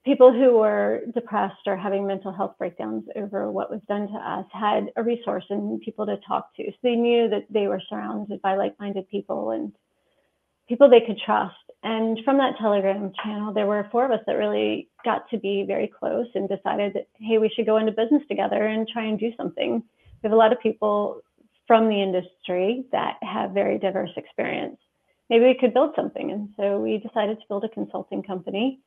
people 0.05 0.33
who 0.33 0.59
were 0.59 1.03
depressed 1.15 1.67
or 1.67 1.77
having 1.77 2.07
mental 2.07 2.33
health 2.33 2.55
breakdowns 2.59 3.05
over 3.17 3.51
what 3.51 3.71
was 3.71 3.81
done 3.89 4.09
to 4.09 4.15
us 4.15 4.47
had 4.53 4.91
a 4.97 5.03
resource 5.03 5.45
and 5.51 5.81
people 5.83 6.07
to 6.07 6.17
talk 6.27 6.55
to. 6.57 6.65
So 6.65 6.79
they 6.83 6.97
knew 6.97 7.29
that 7.29 7.47
they 7.51 7.67
were 7.67 7.83
surrounded 7.89 8.41
by 8.41 8.57
like 8.57 8.79
minded 8.81 9.09
people 9.09 9.51
and 9.51 9.73
people 10.69 10.89
they 10.89 11.03
could 11.07 11.19
trust. 11.25 11.55
And 11.83 12.19
from 12.25 12.39
that 12.39 12.57
Telegram 12.59 13.13
channel, 13.23 13.53
there 13.53 13.67
were 13.67 13.89
four 13.93 14.07
of 14.07 14.11
us 14.13 14.21
that 14.27 14.35
really 14.35 14.89
got 15.05 15.29
to 15.31 15.39
be 15.39 15.65
very 15.67 15.87
close 15.89 16.27
and 16.35 16.49
decided 16.49 16.95
that, 16.95 17.09
hey, 17.19 17.39
we 17.39 17.51
should 17.55 17.67
go 17.67 17.77
into 17.77 17.93
business 17.93 18.23
together 18.29 18.67
and 18.67 18.89
try 18.89 19.05
and 19.05 19.19
do 19.19 19.33
something. 19.37 19.83
We 20.23 20.27
have 20.27 20.33
a 20.33 20.37
lot 20.37 20.53
of 20.53 20.61
people 20.61 21.23
from 21.67 21.89
the 21.89 22.03
industry 22.03 22.85
that 22.93 23.17
have 23.23 23.53
very 23.53 23.79
diverse 23.79 24.11
experience. 24.17 24.79
Maybe 25.29 25.45
we 25.45 25.59
could 25.59 25.75
build 25.75 25.93
something. 25.95 26.31
And 26.31 26.49
so 26.57 26.81
we 26.81 26.99
decided 26.99 27.39
to 27.39 27.45
build 27.49 27.65
a 27.65 27.69
consulting 27.69 28.23
company 28.23 28.81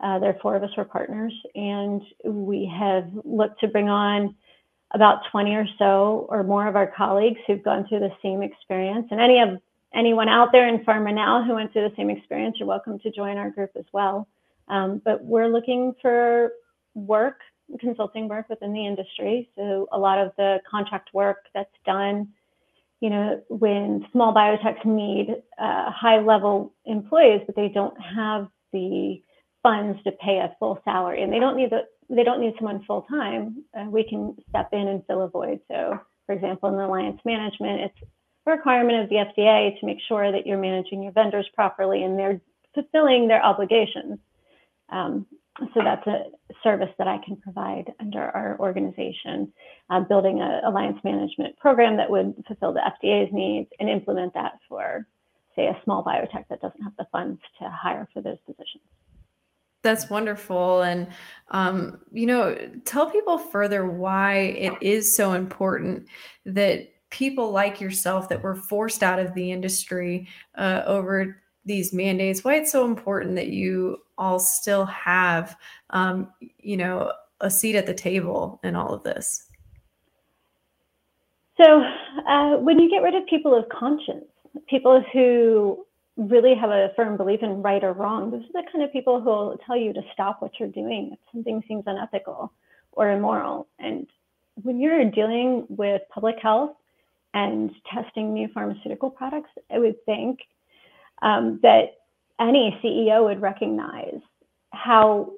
uh, 0.00 0.18
there 0.18 0.30
are 0.30 0.38
four 0.42 0.56
of 0.56 0.62
us 0.62 0.70
were 0.76 0.84
partners, 0.84 1.32
and 1.54 2.02
we 2.24 2.70
have 2.78 3.08
looked 3.24 3.60
to 3.60 3.68
bring 3.68 3.88
on 3.88 4.34
about 4.92 5.20
20 5.32 5.54
or 5.54 5.66
so 5.78 6.26
or 6.28 6.42
more 6.42 6.68
of 6.68 6.76
our 6.76 6.92
colleagues 6.96 7.38
who've 7.46 7.62
gone 7.62 7.86
through 7.88 8.00
the 8.00 8.12
same 8.22 8.42
experience. 8.42 9.08
And 9.10 9.20
any 9.20 9.40
of 9.40 9.60
anyone 9.94 10.28
out 10.28 10.50
there 10.52 10.68
in 10.68 10.84
pharma 10.84 11.14
now 11.14 11.42
who 11.44 11.54
went 11.54 11.72
through 11.72 11.88
the 11.88 11.96
same 11.96 12.10
experience, 12.10 12.56
you're 12.58 12.68
welcome 12.68 12.98
to 13.00 13.10
join 13.10 13.36
our 13.36 13.50
group 13.50 13.70
as 13.76 13.84
well. 13.92 14.28
Um, 14.68 15.00
but 15.04 15.24
we're 15.24 15.48
looking 15.48 15.94
for 16.02 16.52
work, 16.94 17.40
consulting 17.80 18.28
work 18.28 18.48
within 18.48 18.72
the 18.72 18.86
industry. 18.86 19.48
So 19.56 19.88
a 19.92 19.98
lot 19.98 20.18
of 20.18 20.32
the 20.36 20.58
contract 20.70 21.10
work 21.14 21.46
that's 21.54 21.70
done, 21.84 22.28
you 23.00 23.10
know, 23.10 23.42
when 23.48 24.06
small 24.12 24.34
biotechs 24.34 24.84
need 24.84 25.42
uh, 25.58 25.90
high 25.90 26.20
level 26.20 26.74
employees, 26.84 27.42
but 27.46 27.56
they 27.56 27.68
don't 27.68 27.96
have 28.00 28.48
the 28.72 29.22
funds 29.66 29.98
to 30.04 30.12
pay 30.12 30.38
a 30.38 30.54
full 30.60 30.80
salary, 30.84 31.22
and 31.22 31.32
they 31.32 31.40
don't 31.40 31.56
need 31.56 31.70
the 31.70 31.80
they 32.08 32.22
don't 32.22 32.40
need 32.40 32.54
someone 32.56 32.84
full 32.84 33.02
time. 33.02 33.64
Uh, 33.76 33.86
we 33.90 34.08
can 34.08 34.36
step 34.48 34.68
in 34.72 34.86
and 34.86 35.02
fill 35.06 35.22
a 35.22 35.28
void. 35.28 35.58
So, 35.66 35.98
for 36.26 36.36
example, 36.36 36.68
in 36.68 36.76
alliance 36.76 37.20
management, 37.24 37.80
it's 37.80 38.08
a 38.46 38.52
requirement 38.52 39.02
of 39.02 39.08
the 39.08 39.16
FDA 39.16 39.78
to 39.80 39.86
make 39.86 39.98
sure 40.06 40.30
that 40.30 40.46
you're 40.46 40.56
managing 40.56 41.02
your 41.02 41.10
vendors 41.10 41.48
properly 41.52 42.04
and 42.04 42.16
they're 42.16 42.40
fulfilling 42.74 43.26
their 43.26 43.44
obligations. 43.44 44.20
Um, 44.90 45.26
so 45.74 45.80
that's 45.82 46.06
a 46.06 46.26
service 46.62 46.94
that 46.98 47.08
I 47.08 47.18
can 47.24 47.36
provide 47.38 47.92
under 47.98 48.22
our 48.22 48.56
organization, 48.60 49.52
uh, 49.90 50.00
building 50.00 50.40
an 50.40 50.64
alliance 50.64 50.98
management 51.02 51.58
program 51.58 51.96
that 51.96 52.08
would 52.08 52.34
fulfill 52.46 52.72
the 52.72 52.88
FDA's 53.02 53.32
needs 53.32 53.68
and 53.80 53.88
implement 53.88 54.34
that 54.34 54.60
for, 54.68 55.08
say, 55.56 55.66
a 55.66 55.80
small 55.82 56.04
biotech 56.04 56.44
that 56.50 56.60
doesn't 56.60 56.82
have 56.82 56.92
the 56.98 57.06
funds 57.10 57.40
to 57.58 57.68
hire 57.68 58.06
for 58.12 58.20
those 58.20 58.38
positions. 58.46 58.84
That's 59.86 60.10
wonderful. 60.10 60.82
And, 60.82 61.06
um, 61.52 62.00
you 62.10 62.26
know, 62.26 62.58
tell 62.84 63.08
people 63.08 63.38
further 63.38 63.86
why 63.86 64.34
it 64.34 64.72
is 64.82 65.14
so 65.14 65.34
important 65.34 66.08
that 66.44 66.92
people 67.10 67.52
like 67.52 67.80
yourself 67.80 68.28
that 68.28 68.42
were 68.42 68.56
forced 68.56 69.04
out 69.04 69.20
of 69.20 69.32
the 69.34 69.52
industry 69.52 70.26
uh, 70.56 70.82
over 70.86 71.40
these 71.64 71.92
mandates, 71.92 72.42
why 72.42 72.56
it's 72.56 72.72
so 72.72 72.84
important 72.84 73.36
that 73.36 73.50
you 73.50 73.98
all 74.18 74.40
still 74.40 74.86
have, 74.86 75.56
um, 75.90 76.32
you 76.58 76.76
know, 76.76 77.12
a 77.40 77.48
seat 77.48 77.76
at 77.76 77.86
the 77.86 77.94
table 77.94 78.58
in 78.64 78.74
all 78.74 78.92
of 78.92 79.04
this. 79.04 79.46
So, 81.58 81.84
uh, 82.28 82.56
when 82.56 82.80
you 82.80 82.90
get 82.90 83.04
rid 83.04 83.14
of 83.14 83.24
people 83.28 83.56
of 83.56 83.68
conscience, 83.68 84.24
people 84.68 85.00
who 85.12 85.85
really 86.16 86.54
have 86.54 86.70
a 86.70 86.90
firm 86.96 87.16
belief 87.16 87.42
in 87.42 87.62
right 87.62 87.84
or 87.84 87.92
wrong, 87.92 88.30
those 88.30 88.42
are 88.42 88.62
the 88.62 88.68
kind 88.72 88.84
of 88.84 88.92
people 88.92 89.20
who 89.20 89.28
will 89.28 89.58
tell 89.66 89.76
you 89.76 89.92
to 89.92 90.02
stop 90.12 90.40
what 90.40 90.52
you're 90.58 90.68
doing 90.68 91.10
if 91.12 91.18
something 91.32 91.62
seems 91.68 91.84
unethical 91.86 92.52
or 92.92 93.10
immoral. 93.10 93.68
And 93.78 94.06
when 94.62 94.80
you're 94.80 95.10
dealing 95.10 95.66
with 95.68 96.02
public 96.12 96.36
health 96.40 96.76
and 97.34 97.70
testing 97.92 98.32
new 98.32 98.48
pharmaceutical 98.54 99.10
products, 99.10 99.50
I 99.70 99.78
would 99.78 100.02
think 100.06 100.40
um, 101.20 101.60
that 101.62 101.98
any 102.40 102.78
CEO 102.82 103.24
would 103.24 103.40
recognize 103.40 104.20
how 104.72 105.32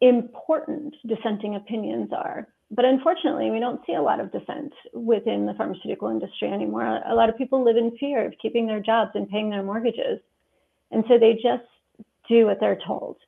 important 0.00 0.94
dissenting 1.06 1.54
opinions 1.54 2.10
are. 2.12 2.48
But 2.74 2.86
unfortunately, 2.86 3.50
we 3.50 3.60
don't 3.60 3.84
see 3.86 3.94
a 3.94 4.02
lot 4.02 4.18
of 4.18 4.32
dissent 4.32 4.72
within 4.94 5.44
the 5.44 5.52
pharmaceutical 5.54 6.08
industry 6.08 6.48
anymore. 6.48 7.00
A 7.06 7.14
lot 7.14 7.28
of 7.28 7.36
people 7.36 7.62
live 7.62 7.76
in 7.76 7.96
fear 7.98 8.24
of 8.26 8.32
keeping 8.40 8.66
their 8.66 8.80
jobs 8.80 9.10
and 9.14 9.28
paying 9.28 9.50
their 9.50 9.62
mortgages. 9.62 10.20
And 10.90 11.04
so 11.06 11.18
they 11.18 11.34
just 11.34 11.68
do 12.28 12.46
what 12.46 12.60
they're 12.60 12.78
told. 12.86 13.18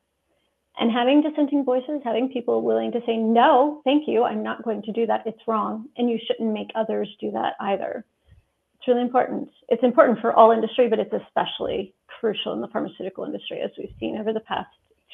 And 0.79 0.91
having 0.91 1.21
dissenting 1.21 1.63
voices, 1.63 2.01
having 2.03 2.31
people 2.31 2.63
willing 2.63 2.91
to 2.93 3.01
say, 3.07 3.17
no, 3.17 3.83
thank 3.85 4.09
you, 4.09 4.25
I'm 4.25 4.43
not 4.43 4.65
going 4.65 4.83
to 4.83 4.93
do 4.93 5.07
that, 5.07 5.23
it's 5.27 5.47
wrong, 5.47 5.89
and 5.97 6.11
you 6.11 6.19
shouldn't 6.27 6.53
make 6.53 6.71
others 6.75 7.09
do 7.21 7.31
that 7.33 7.55
either. 7.61 8.05
It's 8.79 8.89
really 8.89 9.03
important. 9.03 9.51
It's 9.69 9.85
important 9.85 10.21
for 10.21 10.33
all 10.33 10.51
industry, 10.51 10.89
but 10.89 10.99
it's 10.99 11.13
especially 11.13 11.95
crucial 12.07 12.55
in 12.55 12.61
the 12.61 12.69
pharmaceutical 12.69 13.25
industry, 13.25 13.61
as 13.61 13.71
we've 13.79 13.95
seen 14.01 14.17
over 14.19 14.33
the 14.33 14.41
past 14.41 14.69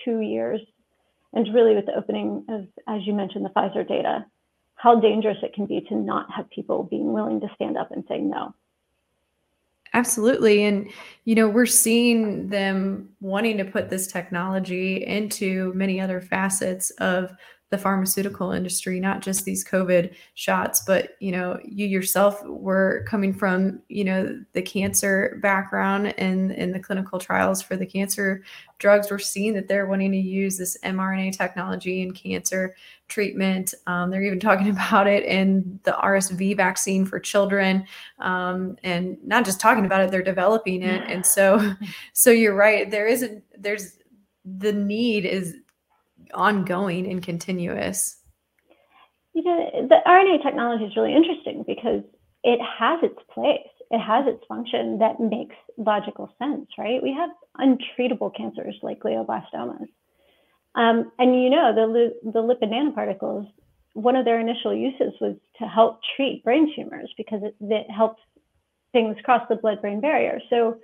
two 0.05 0.21
years. 0.21 0.61
And 1.33 1.53
really, 1.55 1.75
with 1.75 1.87
the 1.87 1.95
opening 1.95 2.45
of, 2.49 2.67
as 2.89 3.07
you 3.07 3.13
mentioned, 3.13 3.45
the 3.45 3.51
Pfizer 3.51 3.87
data, 3.87 4.27
how 4.75 4.99
dangerous 4.99 5.39
it 5.43 5.55
can 5.55 5.67
be 5.67 5.81
to 5.83 5.95
not 5.95 6.31
have 6.31 6.51
people 6.51 6.85
being 6.85 7.13
willing 7.13 7.41
to 7.41 7.51
stand 7.55 7.77
up 7.77 7.91
and 7.93 8.05
say 8.09 8.19
no. 8.19 8.55
Absolutely. 9.93 10.65
And, 10.65 10.89
you 11.25 11.35
know, 11.35 11.49
we're 11.49 11.67
seeing 11.67 12.49
them 12.49 13.11
wanting 13.21 13.59
to 13.59 13.65
put 13.65 13.91
this 13.91 14.07
technology 14.07 15.05
into 15.05 15.73
many 15.75 16.01
other 16.01 16.21
facets 16.21 16.91
of 16.93 17.33
the 17.71 17.79
pharmaceutical 17.79 18.51
industry, 18.51 18.99
not 18.99 19.23
just 19.23 19.45
these 19.45 19.65
COVID 19.65 20.13
shots, 20.35 20.83
but 20.85 21.17
you 21.21 21.31
know, 21.31 21.59
you 21.65 21.87
yourself 21.87 22.45
were 22.45 23.05
coming 23.07 23.33
from, 23.33 23.81
you 23.89 24.03
know, 24.03 24.45
the 24.55 24.63
cancer 24.63 25.39
background 25.41 26.13
and 26.19 26.51
in 26.51 26.73
the 26.73 26.81
clinical 26.81 27.21
trials 27.21 27.63
for 27.63 27.77
the 27.77 27.87
cancer 27.87 28.43
drugs. 28.79 29.09
We're 29.09 29.21
seeing 29.21 29.55
that 29.55 29.69
they're 29.69 29.87
wanting 29.87 30.11
to 30.11 30.19
use 30.19 30.59
this 30.59 30.77
mRNA 30.85 31.37
technology 31.37 32.03
in 32.03 32.13
cancer 32.13 32.75
treatment. 33.07 33.73
Um, 33.87 34.11
they're 34.11 34.25
even 34.25 34.41
talking 34.41 34.71
about 34.71 35.07
it 35.07 35.25
in 35.25 35.79
the 35.85 35.93
RSV 35.93 36.57
vaccine 36.57 37.07
for 37.07 37.21
children, 37.21 37.87
um, 38.19 38.77
and 38.83 39.17
not 39.25 39.45
just 39.45 39.61
talking 39.61 39.87
about 39.87 40.01
it, 40.01 40.11
they're 40.11 40.23
developing 40.23 40.83
it. 40.83 41.09
And 41.09 41.25
so, 41.25 41.75
so 42.15 42.31
you're 42.31 42.57
right. 42.57 42.91
There 42.91 43.07
isn't. 43.07 43.45
There's 43.57 43.99
the 44.45 44.73
need 44.73 45.25
is 45.25 45.57
ongoing 46.35 47.11
and 47.11 47.23
continuous. 47.23 48.17
You 49.33 49.45
know, 49.45 49.89
the 49.89 49.97
RNA 50.07 50.43
technology 50.43 50.85
is 50.85 50.97
really 50.97 51.15
interesting 51.15 51.65
because 51.67 52.03
it 52.43 52.61
has 52.79 53.01
its 53.03 53.19
place. 53.33 53.59
It 53.91 53.99
has 54.01 54.27
its 54.27 54.45
function 54.49 54.99
that 54.99 55.21
makes 55.21 55.57
logical 55.77 56.33
sense, 56.39 56.67
right? 56.79 57.03
We 57.03 57.13
have 57.13 57.31
untreatable 57.59 58.35
cancers 58.37 58.77
like 58.83 59.01
glioblastomas. 59.01 59.89
Um, 60.75 61.11
and 61.19 61.43
you 61.43 61.51
know, 61.51 61.75
the, 61.75 62.15
the 62.31 62.41
lipid 62.41 62.73
nanoparticles, 62.73 63.51
one 63.95 64.15
of 64.17 64.25
their 64.25 64.39
initial 64.39 64.75
uses 64.75 65.13
was 65.21 65.37
to 65.59 65.67
help 65.67 66.01
treat 66.17 66.45
brain 66.45 66.73
tumors 66.77 67.13
because 67.17 67.41
it, 67.43 67.57
it 67.61 67.91
helps 67.91 68.21
things 68.93 69.17
cross 69.25 69.43
the 69.49 69.57
blood 69.57 69.81
brain 69.81 70.01
barrier. 70.01 70.41
So 70.49 70.79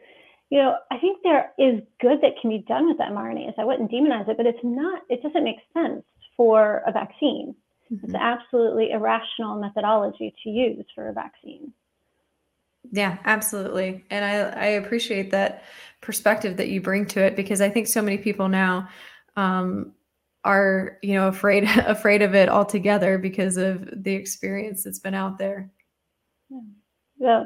you 0.51 0.59
know, 0.59 0.77
I 0.91 0.99
think 0.99 1.19
there 1.23 1.53
is 1.59 1.83
good 2.01 2.21
that 2.23 2.41
can 2.41 2.51
be 2.51 2.65
done 2.69 2.89
with 2.89 2.99
mRNAs. 2.99 3.55
I 3.59 3.65
wouldn't 3.65 3.91
demonize 3.91 4.29
it, 4.29 4.37
but 4.37 4.47
it's 4.47 4.63
not, 4.63 5.03
it 5.09 5.23
doesn't 5.23 5.45
make 5.45 5.57
sense 5.75 6.05
for 6.37 6.83
a 6.87 6.93
vaccine. 6.93 7.55
Mm-hmm. 7.93 8.07
It's 8.07 8.15
absolutely 8.15 8.91
irrational 8.93 9.61
methodology 9.61 10.35
to 10.45 10.51
use 10.51 10.85
for 10.95 11.09
a 11.09 11.13
vaccine. 11.13 11.73
Yeah, 12.93 13.19
absolutely. 13.25 14.05
And 14.11 14.25
I, 14.25 14.35
I 14.35 14.67
appreciate 14.67 15.33
that 15.33 15.65
perspective 16.01 16.57
that 16.59 16.69
you 16.69 16.81
bring 16.81 17.07
to 17.07 17.25
it 17.25 17.35
because 17.35 17.61
I 17.61 17.69
think 17.69 17.89
so 17.89 18.01
many 18.01 18.19
people 18.19 18.49
now 18.49 18.89
um, 19.35 19.93
are, 20.45 20.99
you 21.03 21.15
know, 21.15 21.27
afraid 21.27 21.65
afraid 21.87 22.23
of 22.23 22.37
it 22.37 22.49
altogether 22.49 23.19
because 23.19 23.57
of 23.57 23.89
the 24.05 24.13
experience 24.13 24.85
that's 24.85 25.01
been 25.01 25.15
out 25.15 25.39
there. 25.39 25.71
Yeah. 26.49 26.61
yeah 27.19 27.45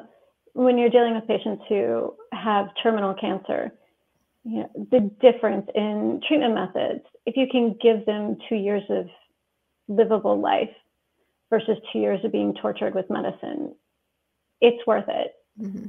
when 0.55 0.79
you're 0.79 0.91
dealing 0.91 1.15
with 1.15 1.27
patients 1.27 1.65
who 1.69 2.15
have 2.33 2.69
terminal 2.83 3.15
cancer, 3.15 3.73
you 4.45 4.61
know, 4.61 4.71
the 4.91 5.11
difference 5.21 5.69
in 5.75 6.21
treatment 6.27 6.55
methods, 6.55 7.03
if 7.27 7.37
you 7.37 7.47
can 7.51 7.77
give 7.81 8.07
them 8.07 8.37
two 8.49 8.57
years 8.57 8.83
of 8.89 9.07
livable 9.89 10.41
life 10.41 10.71
versus 11.51 11.77
two 11.93 11.99
years 11.99 12.25
of 12.25 12.33
being 12.33 12.55
tortured 12.55 12.95
with 12.95 13.11
medicine, 13.11 13.75
it's 14.61 14.85
worth 14.87 15.09
it. 15.09 15.33
Mm-hmm. 15.61 15.87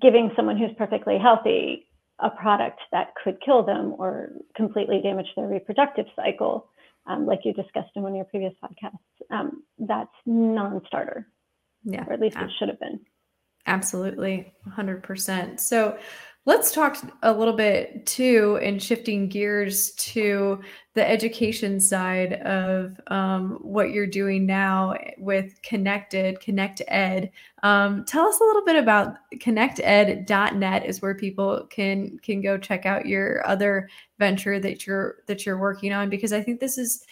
Giving 0.00 0.30
someone 0.36 0.56
who's 0.56 0.72
perfectly 0.76 1.18
healthy 1.18 1.86
a 2.20 2.30
product 2.30 2.80
that 2.92 3.12
could 3.22 3.40
kill 3.44 3.62
them 3.62 3.94
or 3.98 4.30
completely 4.56 5.00
damage 5.02 5.26
their 5.36 5.46
reproductive 5.46 6.06
cycle, 6.14 6.68
um, 7.06 7.26
like 7.26 7.40
you 7.44 7.52
discussed 7.52 7.90
in 7.96 8.02
one 8.02 8.12
of 8.12 8.16
your 8.16 8.24
previous 8.24 8.54
podcasts, 8.62 8.98
um, 9.30 9.62
that's 9.78 10.12
non-starter. 10.24 11.26
Yeah, 11.84 12.04
or 12.06 12.14
at 12.14 12.20
least 12.20 12.38
it 12.38 12.50
should 12.58 12.68
have 12.68 12.80
been. 12.80 13.00
Absolutely, 13.66 14.52
100%. 14.68 15.58
So 15.58 15.98
let's 16.46 16.70
talk 16.70 16.98
a 17.22 17.32
little 17.32 17.54
bit 17.54 18.04
too, 18.04 18.58
and 18.62 18.82
shifting 18.82 19.28
gears 19.28 19.92
to 19.92 20.60
the 20.92 21.08
education 21.08 21.80
side 21.80 22.34
of 22.42 23.00
um, 23.06 23.58
what 23.62 23.90
you're 23.90 24.06
doing 24.06 24.44
now 24.44 24.94
with 25.16 25.60
Connected, 25.62 26.40
Connect 26.40 26.82
Ed. 26.88 27.30
Um, 27.62 28.04
tell 28.04 28.26
us 28.28 28.38
a 28.38 28.44
little 28.44 28.64
bit 28.64 28.76
about 28.76 29.16
connected.net 29.40 30.84
is 30.84 31.00
where 31.00 31.14
people 31.14 31.66
can 31.70 32.18
can 32.18 32.42
go 32.42 32.58
check 32.58 32.84
out 32.84 33.06
your 33.06 33.46
other 33.46 33.88
venture 34.18 34.60
that 34.60 34.86
you're 34.86 35.16
that 35.26 35.46
you're 35.46 35.58
working 35.58 35.92
on 35.92 36.10
because 36.10 36.34
I 36.34 36.42
think 36.42 36.60
this 36.60 36.76
is 36.76 37.04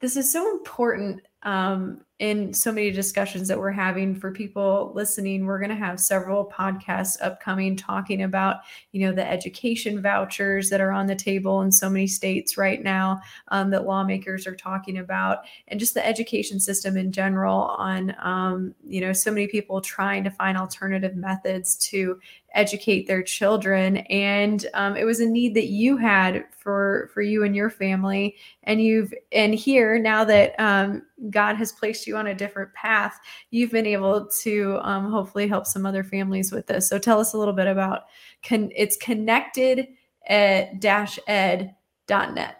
this 0.00 0.16
is 0.16 0.30
so 0.30 0.50
important 0.50 1.22
um, 1.44 2.03
in 2.20 2.54
so 2.54 2.70
many 2.70 2.92
discussions 2.92 3.48
that 3.48 3.58
we're 3.58 3.72
having 3.72 4.14
for 4.14 4.30
people 4.30 4.92
listening 4.94 5.46
we're 5.46 5.58
going 5.58 5.68
to 5.68 5.74
have 5.74 5.98
several 5.98 6.46
podcasts 6.46 7.20
upcoming 7.20 7.74
talking 7.74 8.22
about 8.22 8.58
you 8.92 9.04
know 9.04 9.12
the 9.12 9.28
education 9.28 10.00
vouchers 10.00 10.70
that 10.70 10.80
are 10.80 10.92
on 10.92 11.06
the 11.06 11.14
table 11.14 11.62
in 11.62 11.72
so 11.72 11.90
many 11.90 12.06
states 12.06 12.56
right 12.56 12.84
now 12.84 13.20
um, 13.48 13.68
that 13.68 13.84
lawmakers 13.84 14.46
are 14.46 14.54
talking 14.54 14.98
about 14.98 15.38
and 15.68 15.80
just 15.80 15.94
the 15.94 16.06
education 16.06 16.60
system 16.60 16.96
in 16.96 17.10
general 17.10 17.62
on 17.78 18.14
um, 18.22 18.72
you 18.86 19.00
know 19.00 19.12
so 19.12 19.32
many 19.32 19.48
people 19.48 19.80
trying 19.80 20.22
to 20.22 20.30
find 20.30 20.56
alternative 20.56 21.16
methods 21.16 21.74
to 21.76 22.20
educate 22.54 23.06
their 23.06 23.22
children. 23.22 23.98
And 24.08 24.66
um, 24.74 24.96
it 24.96 25.04
was 25.04 25.20
a 25.20 25.26
need 25.26 25.54
that 25.54 25.66
you 25.66 25.96
had 25.96 26.44
for 26.50 27.10
for 27.12 27.20
you 27.20 27.44
and 27.44 27.54
your 27.54 27.68
family. 27.68 28.36
And 28.62 28.80
you've 28.80 29.12
and 29.32 29.54
here 29.54 29.98
now 29.98 30.24
that 30.24 30.58
um, 30.58 31.02
god 31.30 31.56
has 31.56 31.72
placed 31.72 32.06
you 32.06 32.13
on 32.14 32.28
a 32.28 32.34
different 32.34 32.72
path 32.74 33.18
you've 33.50 33.70
been 33.70 33.86
able 33.86 34.26
to 34.26 34.78
um, 34.82 35.10
hopefully 35.10 35.48
help 35.48 35.66
some 35.66 35.86
other 35.86 36.04
families 36.04 36.52
with 36.52 36.66
this 36.66 36.88
so 36.88 36.98
tell 36.98 37.20
us 37.20 37.34
a 37.34 37.38
little 37.38 37.54
bit 37.54 37.66
about 37.66 38.04
con- 38.42 38.72
it's 38.74 38.96
connected 38.96 39.88
at 40.28 40.80
dash 40.80 41.18
ed 41.26 41.74
dot 42.06 42.34
net 42.34 42.56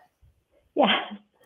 yeah 0.74 1.00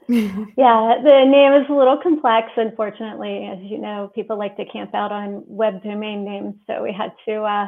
yeah, 0.11 0.97
the 1.05 1.25
name 1.27 1.53
is 1.53 1.69
a 1.69 1.75
little 1.75 1.99
complex, 2.03 2.49
unfortunately. 2.57 3.45
As 3.45 3.59
you 3.61 3.77
know, 3.77 4.11
people 4.15 4.39
like 4.39 4.57
to 4.57 4.65
camp 4.65 4.95
out 4.95 5.13
on 5.13 5.45
web 5.47 5.83
domain 5.83 6.25
names, 6.25 6.55
so 6.67 6.83
we 6.83 6.95
had 6.95 7.13
to 7.27 7.43
uh, 7.43 7.67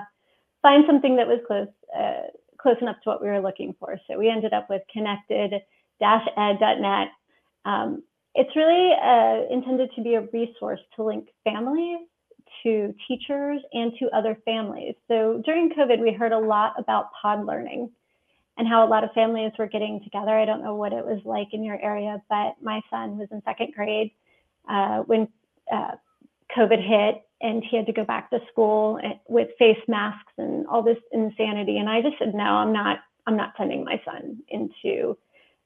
find 0.62 0.84
something 0.86 1.16
that 1.16 1.26
was 1.26 1.40
close 1.46 1.68
uh, 1.94 2.28
close 2.58 2.76
enough 2.80 2.96
to 3.02 3.10
what 3.10 3.20
we 3.20 3.28
were 3.28 3.40
looking 3.40 3.74
for. 3.78 3.98
So 4.08 4.18
we 4.18 4.30
ended 4.30 4.54
up 4.54 4.70
with 4.70 4.80
connected-ed.net. 4.90 7.08
Um, 7.66 8.02
it's 8.34 8.54
really 8.54 8.92
uh, 9.02 9.52
intended 9.52 9.90
to 9.96 10.02
be 10.02 10.14
a 10.14 10.22
resource 10.32 10.80
to 10.96 11.04
link 11.04 11.28
families 11.44 12.00
to 12.62 12.94
teachers 13.08 13.60
and 13.72 13.92
to 13.98 14.08
other 14.14 14.36
families. 14.44 14.94
So 15.08 15.42
during 15.44 15.70
COVID, 15.70 16.00
we 16.00 16.12
heard 16.12 16.32
a 16.32 16.38
lot 16.38 16.74
about 16.78 17.06
pod 17.20 17.46
learning 17.46 17.90
and 18.58 18.68
how 18.68 18.86
a 18.86 18.88
lot 18.88 19.04
of 19.04 19.10
families 19.12 19.52
were 19.58 19.66
getting 19.66 20.00
together. 20.04 20.30
I 20.30 20.44
don't 20.44 20.62
know 20.62 20.74
what 20.74 20.92
it 20.92 21.04
was 21.04 21.20
like 21.24 21.48
in 21.52 21.64
your 21.64 21.80
area, 21.80 22.22
but 22.28 22.56
my 22.60 22.80
son 22.90 23.18
was 23.18 23.28
in 23.30 23.42
second 23.44 23.72
grade 23.74 24.10
uh, 24.68 24.98
when 24.98 25.28
uh, 25.72 25.92
COVID 26.56 26.86
hit 26.86 27.22
and 27.40 27.64
he 27.64 27.76
had 27.76 27.86
to 27.86 27.92
go 27.92 28.04
back 28.04 28.28
to 28.30 28.38
school 28.52 28.98
eh, 29.02 29.14
with 29.28 29.48
face 29.58 29.78
masks 29.88 30.32
and 30.36 30.66
all 30.66 30.82
this 30.82 30.98
insanity. 31.12 31.78
And 31.78 31.88
I 31.88 32.02
just 32.02 32.18
said, 32.18 32.34
no, 32.34 32.42
I'm 32.42 32.72
not, 32.72 32.98
I'm 33.26 33.36
not 33.36 33.54
sending 33.56 33.84
my 33.84 34.00
son 34.04 34.38
into 34.48 35.16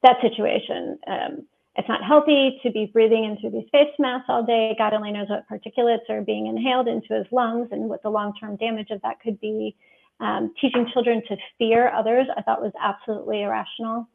that 0.03 0.17
situation. 0.21 0.97
Um, 1.07 1.45
it's 1.77 1.89
not 1.89 2.03
healthy 2.03 2.59
to 2.63 2.71
be 2.71 2.85
breathing 2.85 3.25
in 3.25 3.37
through 3.37 3.51
these 3.51 3.69
face 3.71 3.93
masks 3.99 4.27
all 4.29 4.43
day. 4.43 4.75
God 4.77 4.93
only 4.93 5.11
knows 5.11 5.27
what 5.29 5.47
particulates 5.49 6.09
are 6.09 6.21
being 6.21 6.47
inhaled 6.47 6.87
into 6.87 7.13
his 7.13 7.25
lungs 7.31 7.67
and 7.71 7.89
what 7.89 8.01
the 8.01 8.09
long-term 8.09 8.55
damage 8.55 8.91
of 8.91 9.01
that 9.01 9.19
could 9.19 9.39
be. 9.41 9.75
Um, 10.21 10.53
teaching 10.61 10.89
children 10.93 11.21
to 11.27 11.35
fear 11.57 11.91
others, 11.91 12.27
I 12.37 12.41
thought 12.41 12.61
was 12.61 12.71
absolutely 12.81 13.41
irrational. 13.41 14.07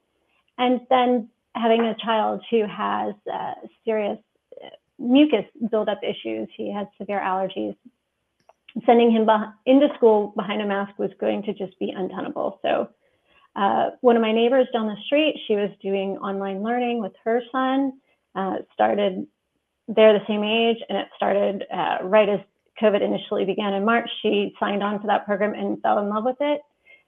And 0.56 0.80
then 0.88 1.28
having 1.54 1.82
a 1.82 1.94
child 2.02 2.42
who 2.50 2.66
has 2.66 3.14
uh, 3.30 3.54
serious 3.84 4.18
uh, 4.64 4.68
mucus 4.98 5.44
buildup 5.70 6.00
issues, 6.02 6.48
he 6.56 6.72
has 6.72 6.86
severe 6.96 7.20
allergies. 7.20 7.76
Sending 8.86 9.10
him 9.10 9.28
into 9.66 9.88
school 9.96 10.32
behind 10.36 10.62
a 10.62 10.66
mask 10.66 10.98
was 10.98 11.10
going 11.20 11.42
to 11.42 11.52
just 11.52 11.78
be 11.78 11.90
untenable. 11.90 12.58
So 12.62 12.88
uh, 13.56 13.90
one 14.00 14.16
of 14.16 14.22
my 14.22 14.32
neighbors 14.32 14.66
down 14.72 14.86
the 14.86 14.96
street, 15.06 15.36
she 15.46 15.56
was 15.56 15.70
doing 15.82 16.16
online 16.18 16.62
learning 16.62 17.00
with 17.00 17.12
her 17.24 17.42
son. 17.50 17.92
Uh, 18.34 18.56
started, 18.72 19.26
they're 19.88 20.12
the 20.12 20.24
same 20.26 20.44
age, 20.44 20.78
and 20.88 20.98
it 20.98 21.08
started 21.16 21.64
uh, 21.72 21.98
right 22.02 22.28
as 22.28 22.40
COVID 22.80 23.02
initially 23.02 23.44
began 23.44 23.74
in 23.74 23.84
March. 23.84 24.08
She 24.22 24.54
signed 24.60 24.82
on 24.82 25.00
for 25.00 25.08
that 25.08 25.26
program 25.26 25.54
and 25.54 25.80
fell 25.82 25.98
in 25.98 26.08
love 26.08 26.24
with 26.24 26.36
it. 26.40 26.60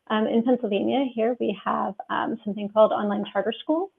Um, 0.09 0.27
in 0.27 0.43
Pennsylvania, 0.43 1.07
here 1.15 1.37
we 1.39 1.59
have 1.65 1.95
um, 2.11 2.39
something 2.45 2.69
called 2.69 2.93
online 2.93 3.25
charter 3.33 3.55
schools. 3.61 3.91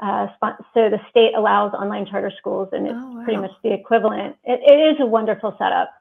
Uh, 0.00 0.26
so 0.74 0.90
the 0.90 1.00
state 1.08 1.34
allows 1.36 1.72
online 1.72 2.04
charter 2.04 2.32
schools, 2.36 2.68
and 2.72 2.86
it's 2.86 2.96
oh, 2.98 3.16
wow. 3.16 3.24
pretty 3.24 3.40
much 3.40 3.52
the 3.62 3.72
equivalent. 3.72 4.36
It, 4.42 4.60
it 4.66 4.94
is 4.94 4.96
a 5.00 5.06
wonderful 5.06 5.54
setup. 5.56 5.94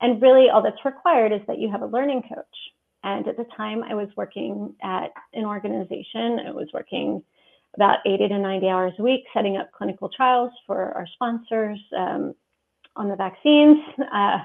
And 0.00 0.22
really, 0.22 0.48
all 0.48 0.62
that's 0.62 0.82
required 0.84 1.32
is 1.32 1.40
that 1.46 1.58
you 1.58 1.70
have 1.70 1.82
a 1.82 1.86
learning 1.86 2.22
coach. 2.22 2.46
And 3.02 3.26
at 3.28 3.36
the 3.36 3.46
time, 3.56 3.82
I 3.82 3.94
was 3.94 4.08
working 4.16 4.74
at 4.82 5.12
an 5.32 5.44
organization. 5.44 6.40
I 6.46 6.50
was 6.50 6.68
working 6.74 7.22
about 7.74 7.98
80 8.04 8.28
to 8.28 8.38
90 8.38 8.68
hours 8.68 8.92
a 8.98 9.02
week, 9.02 9.24
setting 9.32 9.56
up 9.56 9.72
clinical 9.72 10.08
trials 10.08 10.52
for 10.66 10.92
our 10.92 11.06
sponsors 11.14 11.78
um, 11.96 12.34
on 12.96 13.08
the 13.08 13.16
vaccines 13.16 13.78
uh, 14.12 14.38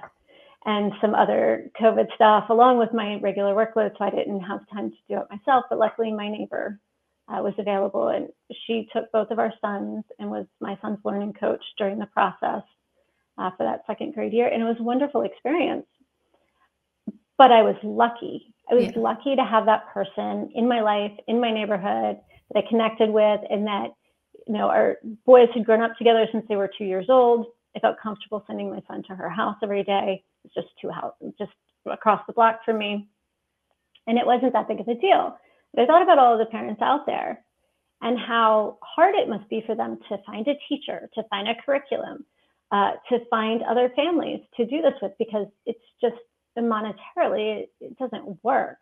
and 0.66 0.94
some 1.02 1.16
other 1.16 1.70
COVID 1.80 2.14
stuff, 2.16 2.46
along 2.50 2.78
with 2.78 2.94
my 2.94 3.20
regular 3.20 3.54
workload. 3.54 3.92
So 3.98 4.06
I 4.06 4.10
didn't 4.10 4.42
have 4.42 4.62
time 4.72 4.92
to 4.92 4.98
do 5.10 5.20
it 5.20 5.28
myself. 5.30 5.66
But 5.70 5.80
luckily, 5.80 6.12
my 6.12 6.30
neighbor 6.30 6.80
uh, 7.28 7.42
was 7.42 7.54
available, 7.58 8.10
and 8.10 8.30
she 8.66 8.88
took 8.94 9.12
both 9.12 9.32
of 9.32 9.40
our 9.40 9.54
sons 9.60 10.04
and 10.20 10.30
was 10.30 10.46
my 10.62 10.78
son's 10.82 11.00
learning 11.04 11.34
coach 11.34 11.64
during 11.78 12.00
the 12.00 12.06
process 12.08 12.64
uh, 13.38 13.50
for 13.58 13.64
that 13.64 13.84
second 13.88 14.14
grade 14.14 14.34
year. 14.34 14.48
And 14.48 14.62
it 14.62 14.66
was 14.66 14.78
a 14.80 14.84
wonderful 14.84 15.24
experience 15.24 15.88
but 17.38 17.52
I 17.52 17.62
was 17.62 17.76
lucky. 17.84 18.54
I 18.70 18.76
was 18.76 18.86
yeah. 18.86 19.00
lucky 19.00 19.36
to 19.36 19.44
have 19.44 19.66
that 19.66 19.88
person 19.94 20.50
in 20.56 20.68
my 20.68 20.82
life, 20.82 21.12
in 21.28 21.40
my 21.40 21.52
neighborhood 21.52 22.20
that 22.52 22.64
I 22.64 22.70
connected 22.70 23.10
with, 23.10 23.42
and 23.50 23.68
that 23.68 23.90
you 24.48 24.54
know 24.54 24.70
our 24.70 24.98
boys 25.26 25.50
had 25.54 25.66
grown 25.66 25.82
up 25.82 25.98
together 25.98 26.28
since 26.32 26.46
they 26.48 26.56
were 26.56 26.72
two 26.78 26.86
years 26.86 27.08
old. 27.10 27.48
I 27.76 27.80
felt 27.80 27.98
comfortable 28.02 28.44
sending 28.48 28.72
my 28.72 28.82
son 28.88 29.04
to 29.10 29.16
her 29.16 29.30
house 29.30 29.58
every 29.62 29.84
day. 29.84 30.24
It's 30.44 30.54
just 30.54 30.68
two 30.82 30.90
houses, 30.90 31.34
just 31.38 31.52
across 31.86 32.22
the 32.26 32.34
block 32.34 32.62
from 32.66 32.78
me, 32.78 33.08
and 34.08 34.18
it 34.18 34.26
wasn't 34.26 34.54
that 34.54 34.68
big 34.68 34.80
of 34.80 34.88
a 34.88 34.96
deal. 34.96 35.38
But 35.74 35.84
I 35.84 35.86
thought 35.86 36.04
about 36.04 36.20
all 36.20 36.34
of 36.34 36.40
the 36.40 36.52
parents 36.52 36.82
out 36.82 37.06
there 37.06 37.44
and 38.02 38.18
how 38.20 38.78
hard 38.82 39.16
it 39.16 39.30
must 39.30 39.50
be 39.50 39.64
for 39.66 39.76
them 39.76 39.98
to 40.10 40.18
find 40.26 40.48
a 40.48 40.56
teacher, 40.70 41.10
to 41.14 41.24
find 41.30 41.48
a 41.48 41.56
curriculum, 41.66 42.26
uh, 42.72 42.92
to 43.10 43.20
find 43.30 43.62
other 43.64 43.92
families 43.96 44.42
to 44.58 44.66
do 44.66 44.82
this 44.82 44.94
with, 45.02 45.12
because 45.18 45.48
it's 45.66 45.80
just 46.02 46.16
monetarily, 46.62 47.68
it, 47.80 47.98
doesn't 47.98 48.44
work. 48.44 48.82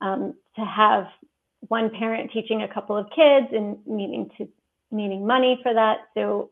Um, 0.00 0.34
to 0.56 0.64
have 0.64 1.06
one 1.68 1.90
parent 1.90 2.30
teaching 2.32 2.62
a 2.62 2.74
couple 2.74 2.96
of 2.96 3.06
kids 3.14 3.46
and 3.52 3.78
needing 3.86 4.28
to 4.36 4.48
needing 4.90 5.26
money 5.26 5.58
for 5.62 5.72
that. 5.72 5.98
So 6.14 6.50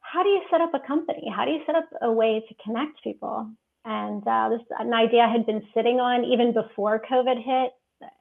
how 0.00 0.22
do 0.22 0.28
you 0.28 0.42
set 0.50 0.60
up 0.60 0.74
a 0.74 0.80
company? 0.86 1.32
How 1.34 1.44
do 1.44 1.52
you 1.52 1.60
set 1.66 1.76
up 1.76 1.88
a 2.02 2.10
way 2.10 2.44
to 2.48 2.54
connect 2.64 3.02
people? 3.04 3.48
And 3.84 4.26
uh, 4.26 4.48
this 4.50 4.60
an 4.78 4.92
idea 4.92 5.22
I 5.22 5.32
had 5.32 5.46
been 5.46 5.62
sitting 5.74 6.00
on 6.00 6.24
even 6.24 6.52
before 6.52 7.02
COVID 7.10 7.36
hit. 7.36 7.72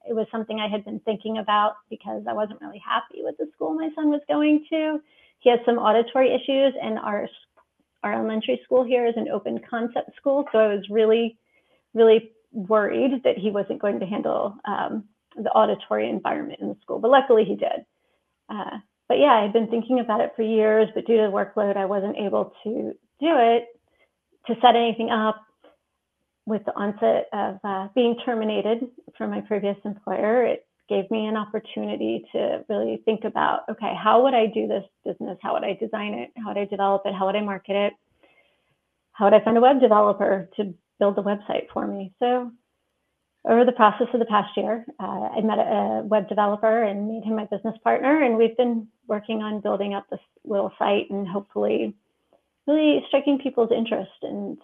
It 0.07 0.13
was 0.13 0.27
something 0.31 0.59
I 0.59 0.67
had 0.67 0.85
been 0.85 0.99
thinking 1.01 1.37
about 1.37 1.75
because 1.89 2.23
I 2.29 2.33
wasn't 2.33 2.61
really 2.61 2.81
happy 2.85 3.23
with 3.23 3.37
the 3.37 3.47
school 3.55 3.73
my 3.73 3.89
son 3.95 4.09
was 4.09 4.21
going 4.27 4.65
to. 4.69 4.99
He 5.39 5.49
has 5.49 5.59
some 5.65 5.77
auditory 5.77 6.33
issues, 6.33 6.73
and 6.81 6.99
our 6.99 7.27
our 8.03 8.13
elementary 8.13 8.61
school 8.63 8.83
here 8.83 9.05
is 9.05 9.15
an 9.17 9.29
open 9.29 9.59
concept 9.69 10.15
school, 10.15 10.45
so 10.51 10.59
I 10.59 10.67
was 10.67 10.85
really 10.89 11.37
really 11.93 12.31
worried 12.51 13.21
that 13.23 13.37
he 13.37 13.51
wasn't 13.51 13.81
going 13.81 13.99
to 13.99 14.05
handle 14.05 14.55
um, 14.65 15.05
the 15.35 15.49
auditory 15.51 16.09
environment 16.09 16.59
in 16.61 16.69
the 16.69 16.77
school, 16.81 16.99
but 16.99 17.11
luckily 17.11 17.45
he 17.45 17.55
did. 17.55 17.85
Uh, 18.49 18.77
but 19.07 19.19
yeah, 19.19 19.33
I've 19.33 19.53
been 19.53 19.67
thinking 19.67 19.99
about 19.99 20.21
it 20.21 20.33
for 20.35 20.43
years, 20.43 20.89
but 20.93 21.05
due 21.05 21.17
to 21.17 21.23
the 21.23 21.31
workload, 21.31 21.77
I 21.77 21.85
wasn't 21.85 22.17
able 22.17 22.53
to 22.63 22.93
do 23.19 23.37
it, 23.37 23.65
to 24.47 24.55
set 24.61 24.75
anything 24.75 25.09
up. 25.09 25.45
With 26.45 26.65
the 26.65 26.75
onset 26.75 27.27
of 27.31 27.59
uh, 27.63 27.89
being 27.93 28.17
terminated 28.25 28.87
from 29.15 29.29
my 29.29 29.41
previous 29.41 29.77
employer, 29.85 30.45
it 30.45 30.65
gave 30.89 31.09
me 31.11 31.27
an 31.27 31.37
opportunity 31.37 32.25
to 32.31 32.65
really 32.67 33.03
think 33.05 33.23
about 33.23 33.61
okay, 33.69 33.93
how 33.95 34.23
would 34.23 34.33
I 34.33 34.47
do 34.47 34.67
this 34.67 34.83
business? 35.05 35.37
How 35.43 35.53
would 35.53 35.63
I 35.63 35.77
design 35.79 36.15
it? 36.15 36.31
How 36.37 36.47
would 36.47 36.57
I 36.57 36.65
develop 36.65 37.03
it? 37.05 37.13
How 37.13 37.27
would 37.27 37.35
I 37.35 37.41
market 37.41 37.75
it? 37.75 37.93
How 39.11 39.25
would 39.25 39.35
I 39.35 39.43
find 39.43 39.57
a 39.57 39.61
web 39.61 39.79
developer 39.79 40.49
to 40.55 40.73
build 40.99 41.15
the 41.15 41.23
website 41.23 41.69
for 41.73 41.87
me. 41.87 42.13
So 42.19 42.51
over 43.47 43.65
the 43.65 43.71
process 43.71 44.07
of 44.13 44.19
the 44.19 44.25
past 44.25 44.55
year, 44.57 44.85
uh, 44.99 45.29
I 45.37 45.41
met 45.41 45.59
a 45.59 46.03
web 46.03 46.27
developer 46.27 46.83
and 46.83 47.07
made 47.07 47.23
him 47.23 47.35
my 47.35 47.45
business 47.45 47.75
partner, 47.83 48.21
and 48.21 48.37
we've 48.37 48.57
been 48.57 48.87
working 49.07 49.41
on 49.41 49.61
building 49.61 49.93
up 49.93 50.09
this 50.09 50.19
little 50.43 50.71
site 50.77 51.09
and 51.09 51.27
hopefully 51.27 51.95
really 52.67 53.03
striking 53.07 53.39
people's 53.39 53.71
interest. 53.75 54.11
And 54.23 54.57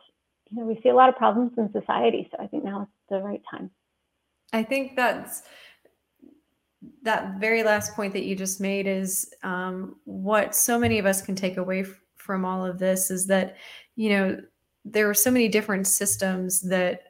you 0.51 0.57
know, 0.57 0.65
we 0.65 0.79
see 0.83 0.89
a 0.89 0.95
lot 0.95 1.09
of 1.09 1.15
problems 1.15 1.53
in 1.57 1.71
society, 1.71 2.27
so 2.31 2.43
I 2.43 2.47
think 2.47 2.63
now 2.63 2.83
is 2.83 2.87
the 3.09 3.19
right 3.19 3.41
time. 3.49 3.71
I 4.53 4.63
think 4.63 4.95
that's 4.95 5.43
that 7.03 7.39
very 7.39 7.63
last 7.63 7.95
point 7.95 8.13
that 8.13 8.25
you 8.25 8.35
just 8.35 8.61
made 8.61 8.87
is 8.87 9.33
um, 9.43 9.95
what 10.03 10.53
so 10.53 10.77
many 10.77 10.99
of 10.99 11.05
us 11.05 11.21
can 11.21 11.35
take 11.35 11.57
away 11.57 11.81
f- 11.81 11.99
from 12.15 12.45
all 12.45 12.65
of 12.65 12.77
this 12.77 13.09
is 13.09 13.25
that 13.27 13.57
you 13.95 14.09
know 14.09 14.41
there 14.85 15.07
were 15.07 15.13
so 15.13 15.31
many 15.31 15.47
different 15.47 15.87
systems 15.87 16.61
that 16.61 17.01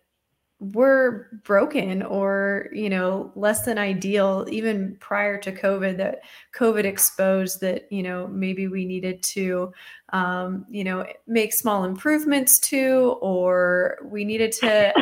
were 0.60 1.28
broken 1.44 2.02
or 2.02 2.70
you 2.72 2.90
know 2.90 3.30
less 3.36 3.66
than 3.66 3.78
ideal 3.78 4.46
even 4.50 4.96
prior 5.02 5.38
to 5.38 5.52
covid 5.52 5.98
that 5.98 6.20
covid 6.58 6.86
exposed 6.86 7.60
that 7.60 7.92
you 7.92 8.02
know 8.02 8.26
maybe 8.28 8.68
we 8.68 8.86
needed 8.86 9.22
to 9.22 9.72
um, 10.14 10.66
you 10.70 10.84
know 10.86 11.06
make 11.28 11.52
small 11.54 11.84
improvements 11.84 12.58
to 12.60 13.18
or 13.22 13.98
we 14.06 14.24
needed 14.24 14.52
to 14.54 14.94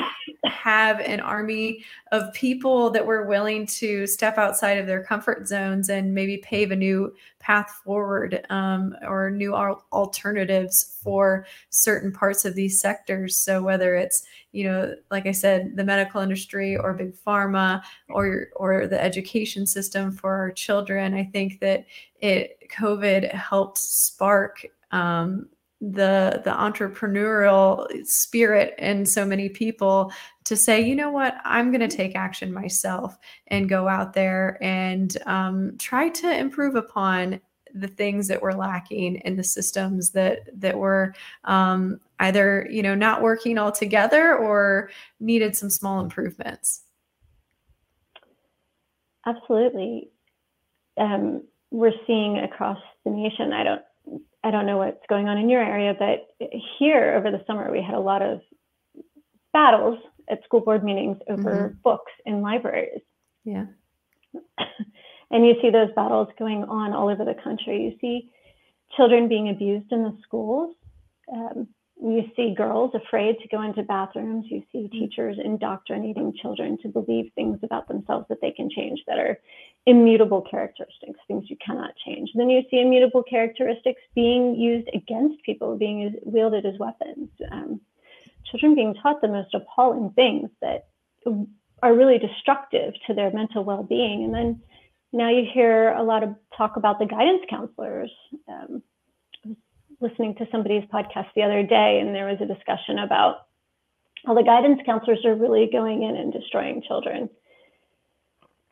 have 0.45 0.99
an 0.99 1.19
army 1.19 1.84
of 2.12 2.34
people 2.34 2.89
that 2.89 3.06
were 3.06 3.25
willing 3.25 3.65
to 3.65 4.06
step 4.06 4.38
outside 4.38 4.77
of 4.77 4.88
their 4.88 5.03
comfort 5.03 5.47
zones 5.47 5.89
and 5.89 6.13
maybe 6.13 6.38
pave 6.38 6.71
a 6.71 6.75
new 6.75 7.13
path 7.39 7.82
forward 7.84 8.45
um, 8.49 8.95
or 9.08 9.29
new 9.29 9.56
alternatives 9.56 10.97
for 11.01 11.45
certain 11.69 12.12
parts 12.12 12.45
of 12.45 12.56
these 12.56 12.79
sectors. 12.79 13.38
So 13.38 13.62
whether 13.62 13.95
it's 13.95 14.25
you 14.53 14.65
know, 14.65 14.95
like 15.10 15.25
I 15.25 15.32
said, 15.32 15.75
the 15.75 15.84
medical 15.84 16.21
industry 16.21 16.77
or 16.77 16.93
big 16.93 17.15
pharma 17.15 17.82
or 18.10 18.49
or 18.56 18.88
the 18.88 19.03
education 19.03 19.65
system 19.65 20.12
for 20.12 20.34
our 20.36 20.51
children, 20.51 21.15
I 21.15 21.23
think 21.25 21.60
that 21.60 21.86
it 22.21 22.60
COVID 22.71 23.34
helped 23.34 23.79
spark 23.79 24.65
um, 24.91 25.49
the 25.91 26.41
the 26.46 26.52
entrepreneurial 26.52 27.88
spirit 28.06 28.74
in 28.78 29.06
so 29.06 29.26
many 29.26 29.50
people 29.50 30.12
to 30.46 30.56
say 30.56 30.82
you 30.82 30.96
know 30.96 31.12
what? 31.12 31.36
I'm 31.43 31.72
going 31.72 31.88
to 31.88 31.96
take 31.96 32.15
action 32.15 32.54
myself 32.54 33.17
and 33.48 33.69
go 33.69 33.88
out 33.88 34.13
there 34.13 34.58
and 34.62 35.15
um, 35.26 35.78
try 35.78 36.10
to 36.10 36.38
improve 36.38 36.76
upon 36.76 37.41
the 37.74 37.88
things 37.88 38.28
that 38.28 38.41
were 38.41 38.54
lacking 38.54 39.15
in 39.26 39.36
the 39.36 39.43
systems 39.43 40.12
that 40.12 40.39
that 40.60 40.78
were 40.78 41.13
um, 41.43 42.00
either 42.19 42.67
you 42.69 42.82
know 42.84 42.96
not 42.96 43.22
working 43.22 43.58
altogether 43.58 44.38
or 44.38 44.89
needed 45.19 45.56
some 45.56 45.69
small 45.69 46.00
improvements. 46.00 46.84
Absolutely. 49.26 50.10
Um, 50.98 51.43
we're 51.74 51.91
seeing 52.06 52.38
across 52.38 52.78
the 53.04 53.12
nation 53.12 53.52
i 53.52 53.63
don't 53.63 53.82
I 54.43 54.51
don't 54.51 54.65
know 54.65 54.77
what's 54.77 55.06
going 55.08 55.27
on 55.27 55.38
in 55.38 55.49
your 55.49 55.63
area, 55.63 55.95
but 55.97 56.47
here 56.77 57.15
over 57.15 57.32
the 57.32 57.43
summer 57.47 57.71
we 57.71 57.82
had 57.82 57.95
a 57.95 57.99
lot 57.99 58.21
of 58.21 58.41
battles 59.53 59.99
at 60.29 60.43
school 60.43 60.62
board 60.62 60.84
meetings 60.84 61.17
over 61.29 61.51
mm-hmm. 61.51 61.77
books 61.84 62.12
in 62.25 62.41
libraries. 62.41 63.01
Yeah. 63.45 63.65
and 65.32 65.45
you 65.45 65.56
see 65.62 65.69
those 65.69 65.89
battles 65.95 66.27
going 66.38 66.63
on 66.63 66.93
all 66.93 67.10
over 67.10 67.23
the 67.23 67.36
country. 67.41 67.84
You 67.84 67.97
see 68.01 68.29
children 68.97 69.27
being 69.27 69.49
abused 69.49 69.91
in 69.91 70.03
the 70.03 70.17
schools. 70.23 70.75
Um, 71.32 71.67
you 72.04 72.30
see 72.36 72.54
girls 72.54 72.92
afraid 72.94 73.39
to 73.39 73.48
go 73.48 73.62
into 73.62 73.82
bathrooms. 73.82 74.46
You 74.50 74.62
see 74.72 74.89
teachers 74.89 75.38
indoctrinating 75.44 76.34
children 76.42 76.78
to 76.82 76.89
believe 76.89 77.32
things 77.34 77.60
about 77.63 77.88
themselves 77.88 78.26
that 78.28 78.42
they 78.42 78.52
can 78.52 78.70
change 78.70 79.00
that 79.08 79.20
are 79.20 79.39
immutable 79.86 80.42
characteristics, 80.42 81.20
things 81.28 81.46
you 81.48 81.56
cannot 81.66 81.94
change. 82.06 82.30
Then 82.36 82.50
you 82.50 82.63
see 82.70 82.82
immutable 82.82 83.24
characteristics 83.24 84.02
being 84.16 84.56
used 84.56 84.89
against 84.94 85.42
people, 85.44 85.78
being 85.78 86.16
wielded 86.24 86.66
as 86.66 86.78
weapons. 86.78 87.30
Um, 87.50 87.80
children 88.52 88.76
being 88.76 88.96
taught 88.96 89.22
the 89.22 89.30
most 89.30 89.54
appalling 89.54 90.12
things 90.13 90.50
that 90.62 90.88
are 91.82 91.96
really 91.96 92.18
destructive 92.18 92.94
to 93.08 93.13
their 93.13 93.32
mental 93.32 93.63
well-being. 93.63 94.26
And 94.26 94.34
then 94.34 94.62
now 95.13 95.30
you 95.30 95.46
hear 95.54 95.94
a 95.94 96.04
lot 96.04 96.24
of 96.24 96.36
talk 96.58 96.76
about 96.76 97.00
the 97.00 97.06
guidance 97.06 97.44
counselors. 97.50 98.12
Um, 98.50 98.84
listening 100.04 100.36
to 100.36 100.48
somebody's 100.52 100.84
podcast 100.94 101.28
the 101.36 101.42
other 101.42 101.63
day, 101.63 102.00
and 102.00 102.13
there 102.13 102.28
was 102.28 102.38
a 102.42 102.46
discussion 102.46 103.00
about 103.00 103.48
how 104.26 104.34
the 104.34 104.44
guidance 104.44 104.80
counselors 104.86 105.26
are 105.26 105.36
really 105.36 105.70
going 105.72 106.04
in 106.04 106.16
and 106.16 106.32
destroying 106.32 106.84
children. 106.88 107.30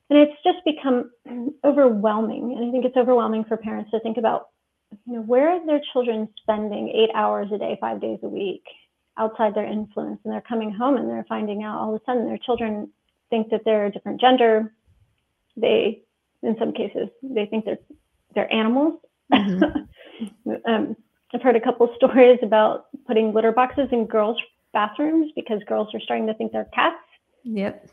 And 0.10 0.20
it's 0.20 0.44
just 0.44 0.58
become 0.66 1.12
overwhelming. 1.64 2.56
And 2.58 2.68
I 2.68 2.72
think 2.72 2.86
it's 2.86 2.98
overwhelming 2.98 3.46
for 3.46 3.58
parents 3.58 3.92
to 3.92 4.00
think 4.02 4.18
about, 4.18 4.50
you 5.08 5.14
know, 5.14 5.22
where 5.22 5.50
are 5.50 5.66
their 5.66 5.82
children 5.94 6.28
spending 6.42 6.90
eight 6.90 7.10
hours 7.16 7.48
a 7.54 7.58
day, 7.58 7.78
five 7.80 8.02
days 8.02 8.20
a 8.24 8.28
week 8.28 8.64
outside 9.18 9.56
their 9.56 9.66
influence? 9.66 10.20
And 10.24 10.34
they're 10.34 10.42
coming 10.42 10.72
home 10.72 10.98
and 10.98 11.10
they're 11.10 11.26
finding 11.28 11.64
out 11.64 11.80
all 11.80 11.96
of 11.96 12.02
a 12.02 12.06
sudden 12.06 12.26
their 12.26 12.38
children 12.38 12.92
think 13.30 13.50
that 13.52 13.62
they're 13.64 13.86
a 13.86 13.92
different 13.92 14.20
gender. 14.20 14.74
They, 15.56 16.02
in 16.44 16.56
some 16.60 16.74
cases, 16.74 17.08
they 17.24 17.46
think 17.46 17.66
they're 17.66 17.80
they're 18.34 18.54
animals. 18.54 19.00
Mm-hmm. 19.32 20.52
um, 20.66 20.96
I've 21.34 21.42
heard 21.42 21.56
a 21.56 21.62
couple 21.62 21.90
stories 21.96 22.40
about 22.42 22.88
putting 23.08 23.34
litter 23.34 23.52
boxes 23.52 23.88
in 23.92 24.06
girls' 24.06 24.38
bathrooms 24.74 25.32
because 25.36 25.62
girls 25.68 25.90
are 25.94 26.00
starting 26.00 26.28
to 26.28 26.34
think 26.34 26.52
they're 26.52 26.70
cats. 26.74 26.96
Yep. 27.44 27.90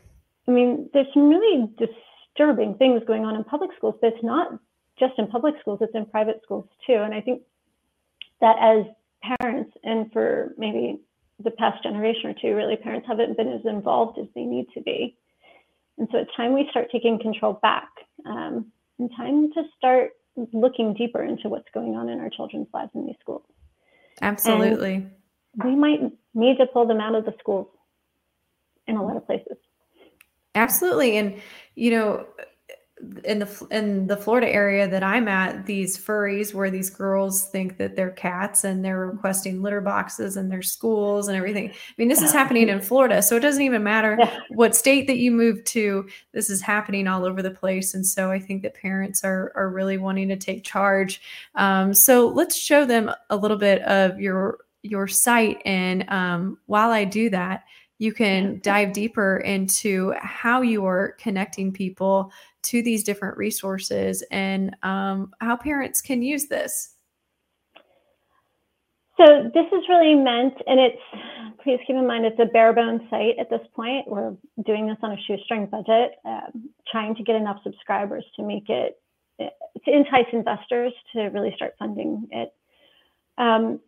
I 0.47 0.51
mean, 0.51 0.89
there's 0.93 1.07
some 1.13 1.29
really 1.29 1.69
disturbing 1.77 2.75
things 2.75 3.01
going 3.05 3.25
on 3.25 3.35
in 3.35 3.43
public 3.43 3.71
schools, 3.77 3.95
but 4.01 4.13
it's 4.13 4.23
not 4.23 4.59
just 4.97 5.13
in 5.17 5.27
public 5.27 5.55
schools, 5.61 5.79
it's 5.81 5.95
in 5.95 6.05
private 6.05 6.41
schools 6.43 6.67
too. 6.85 6.95
And 6.95 7.13
I 7.13 7.21
think 7.21 7.41
that 8.41 8.55
as 8.59 8.85
parents, 9.39 9.71
and 9.83 10.11
for 10.11 10.53
maybe 10.57 10.99
the 11.43 11.51
past 11.51 11.83
generation 11.83 12.29
or 12.29 12.33
two, 12.33 12.55
really, 12.55 12.75
parents 12.75 13.07
haven't 13.07 13.37
been 13.37 13.51
as 13.51 13.65
involved 13.65 14.17
as 14.19 14.27
they 14.35 14.43
need 14.43 14.67
to 14.73 14.81
be. 14.81 15.15
And 15.97 16.07
so 16.11 16.17
it's 16.17 16.31
time 16.35 16.53
we 16.53 16.67
start 16.69 16.87
taking 16.91 17.19
control 17.19 17.59
back 17.61 17.89
um, 18.25 18.71
and 18.97 19.09
time 19.15 19.51
to 19.53 19.63
start 19.77 20.11
looking 20.53 20.93
deeper 20.93 21.23
into 21.23 21.49
what's 21.49 21.69
going 21.73 21.95
on 21.95 22.09
in 22.09 22.19
our 22.19 22.29
children's 22.29 22.67
lives 22.73 22.91
in 22.95 23.05
these 23.05 23.15
schools. 23.19 23.43
Absolutely. 24.21 24.95
And 24.95 25.11
we 25.63 25.75
might 25.75 25.99
need 26.33 26.57
to 26.57 26.65
pull 26.67 26.85
them 26.87 26.99
out 26.99 27.15
of 27.15 27.25
the 27.25 27.33
schools 27.39 27.67
in 28.87 28.95
a 28.95 29.03
lot 29.03 29.17
of 29.17 29.25
places. 29.25 29.57
Absolutely. 30.55 31.17
And, 31.17 31.41
you 31.75 31.91
know, 31.91 32.25
in 33.23 33.39
the 33.39 33.67
in 33.71 34.07
the 34.07 34.17
Florida 34.17 34.47
area 34.47 34.87
that 34.87 35.03
I'm 35.03 35.27
at, 35.27 35.65
these 35.65 35.97
furries 35.97 36.53
where 36.53 36.69
these 36.69 36.89
girls 36.89 37.45
think 37.45 37.77
that 37.77 37.95
they're 37.95 38.11
cats 38.11 38.63
and 38.63 38.83
they're 38.83 39.07
requesting 39.07 39.61
litter 39.61 39.79
boxes 39.79 40.35
in 40.35 40.49
their 40.49 40.61
schools 40.61 41.27
and 41.27 41.37
everything. 41.37 41.69
I 41.69 41.93
mean, 41.97 42.09
this 42.09 42.21
is 42.21 42.33
happening 42.33 42.67
in 42.67 42.81
Florida, 42.81 43.21
so 43.21 43.37
it 43.37 43.41
doesn't 43.41 43.61
even 43.61 43.83
matter 43.83 44.17
what 44.49 44.75
state 44.75 45.07
that 45.07 45.17
you 45.17 45.31
move 45.31 45.63
to. 45.65 46.07
This 46.33 46.49
is 46.49 46.61
happening 46.61 47.07
all 47.07 47.25
over 47.25 47.41
the 47.41 47.51
place, 47.51 47.93
and 47.93 48.05
so 48.05 48.31
I 48.31 48.39
think 48.39 48.63
that 48.63 48.73
parents 48.73 49.23
are 49.23 49.53
are 49.55 49.69
really 49.69 49.97
wanting 49.97 50.27
to 50.29 50.35
take 50.35 50.63
charge. 50.63 51.21
Um, 51.55 51.93
so 51.93 52.27
let's 52.27 52.57
show 52.57 52.85
them 52.85 53.11
a 53.29 53.35
little 53.37 53.57
bit 53.57 53.81
of 53.83 54.19
your 54.19 54.59
your 54.83 55.07
site, 55.07 55.61
and 55.65 56.09
um, 56.09 56.57
while 56.65 56.91
I 56.91 57.05
do 57.05 57.29
that 57.29 57.63
you 57.99 58.13
can 58.13 58.59
dive 58.63 58.93
deeper 58.93 59.37
into 59.39 60.13
how 60.21 60.61
you 60.61 60.85
are 60.85 61.15
connecting 61.19 61.71
people 61.71 62.31
to 62.69 62.81
these 62.81 63.03
different 63.03 63.37
resources 63.37 64.23
and 64.31 64.75
um, 64.83 65.33
how 65.41 65.55
parents 65.55 66.01
can 66.01 66.21
use 66.21 66.47
this. 66.47 66.95
So 69.17 69.51
this 69.53 69.65
is 69.73 69.83
really 69.89 70.15
meant, 70.15 70.53
and 70.65 70.79
it's, 70.79 71.01
please 71.61 71.79
keep 71.85 71.97
in 71.97 72.07
mind, 72.07 72.25
it's 72.25 72.39
a 72.39 72.45
bare 72.45 72.71
bones 72.71 73.01
site 73.09 73.37
at 73.37 73.49
this 73.49 73.65
point. 73.75 74.07
We're 74.07 74.33
doing 74.65 74.87
this 74.87 74.95
on 75.03 75.11
a 75.11 75.17
shoestring 75.27 75.65
budget, 75.65 76.11
um, 76.23 76.69
trying 76.89 77.15
to 77.15 77.23
get 77.23 77.35
enough 77.35 77.57
subscribers 77.63 78.23
to 78.37 78.43
make 78.43 78.69
it, 78.69 78.97
to 79.39 79.91
entice 79.91 80.29
investors 80.31 80.93
to 81.13 81.23
really 81.35 81.53
start 81.55 81.73
funding 81.77 82.27
it. 82.31 82.53
Um, 83.37 83.81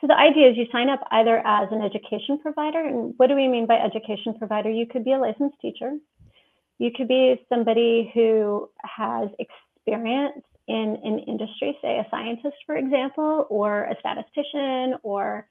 so 0.00 0.06
the 0.06 0.16
idea 0.16 0.50
is 0.50 0.56
you 0.56 0.66
sign 0.72 0.88
up 0.88 1.00
either 1.10 1.42
as 1.44 1.68
an 1.70 1.82
education 1.82 2.38
provider, 2.38 2.80
and 2.80 3.12
what 3.18 3.28
do 3.28 3.34
we 3.34 3.48
mean 3.48 3.66
by 3.66 3.76
education 3.76 4.34
provider? 4.38 4.70
You 4.70 4.86
could 4.86 5.04
be 5.04 5.12
a 5.12 5.18
licensed 5.18 5.60
teacher. 5.60 5.92
You 6.78 6.90
could 6.94 7.08
be 7.08 7.44
somebody 7.48 8.10
who 8.14 8.68
has 8.82 9.28
experience 9.38 10.42
in 10.66 10.98
an 11.02 11.18
industry, 11.26 11.76
say 11.82 11.98
a 11.98 12.06
scientist, 12.10 12.56
for 12.66 12.76
example, 12.76 13.46
or 13.50 13.84
a 13.84 13.96
statistician, 14.00 14.98
or 15.02 15.46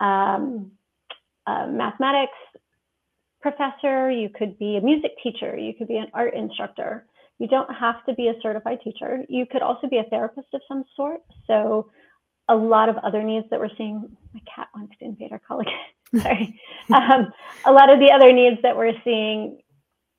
um, 0.00 0.72
a 1.46 1.66
mathematics 1.68 2.32
professor. 3.40 4.10
You 4.10 4.28
could 4.28 4.58
be 4.58 4.76
a 4.76 4.80
music 4.80 5.12
teacher. 5.22 5.56
You 5.56 5.74
could 5.74 5.88
be 5.88 5.98
an 5.98 6.08
art 6.14 6.34
instructor. 6.34 7.06
You 7.38 7.48
don't 7.48 7.72
have 7.72 8.04
to 8.06 8.14
be 8.14 8.28
a 8.28 8.34
certified 8.42 8.80
teacher. 8.82 9.24
You 9.28 9.44
could 9.46 9.62
also 9.62 9.88
be 9.88 9.98
a 9.98 10.04
therapist 10.04 10.48
of 10.54 10.62
some 10.66 10.84
sort. 10.96 11.20
So 11.46 11.90
a 12.48 12.56
lot 12.56 12.88
of 12.88 12.96
other 12.98 13.22
needs 13.22 13.46
that 13.50 13.60
we're 13.60 13.74
seeing. 13.76 14.16
My 14.32 14.40
cat 14.52 14.68
wants 14.74 14.94
to 14.98 15.04
invade 15.04 15.32
our 15.32 15.40
call 15.40 15.60
again. 15.60 15.74
Sorry. 16.22 16.60
um, 16.94 17.32
a 17.66 17.72
lot 17.72 17.92
of 17.92 17.98
the 17.98 18.10
other 18.10 18.32
needs 18.32 18.62
that 18.62 18.76
we're 18.76 18.94
seeing 19.04 19.58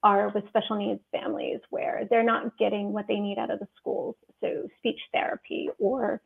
are 0.08 0.30
with 0.30 0.48
special 0.48 0.78
needs 0.78 1.02
families 1.12 1.60
where 1.70 2.08
they're 2.10 2.24
not 2.24 2.58
getting 2.58 2.94
what 2.94 3.06
they 3.08 3.20
need 3.20 3.38
out 3.38 3.52
of 3.52 3.60
the 3.60 3.68
schools. 3.78 4.16
So 4.42 4.68
speech 4.78 5.00
therapy 5.14 5.70
or 5.80 6.22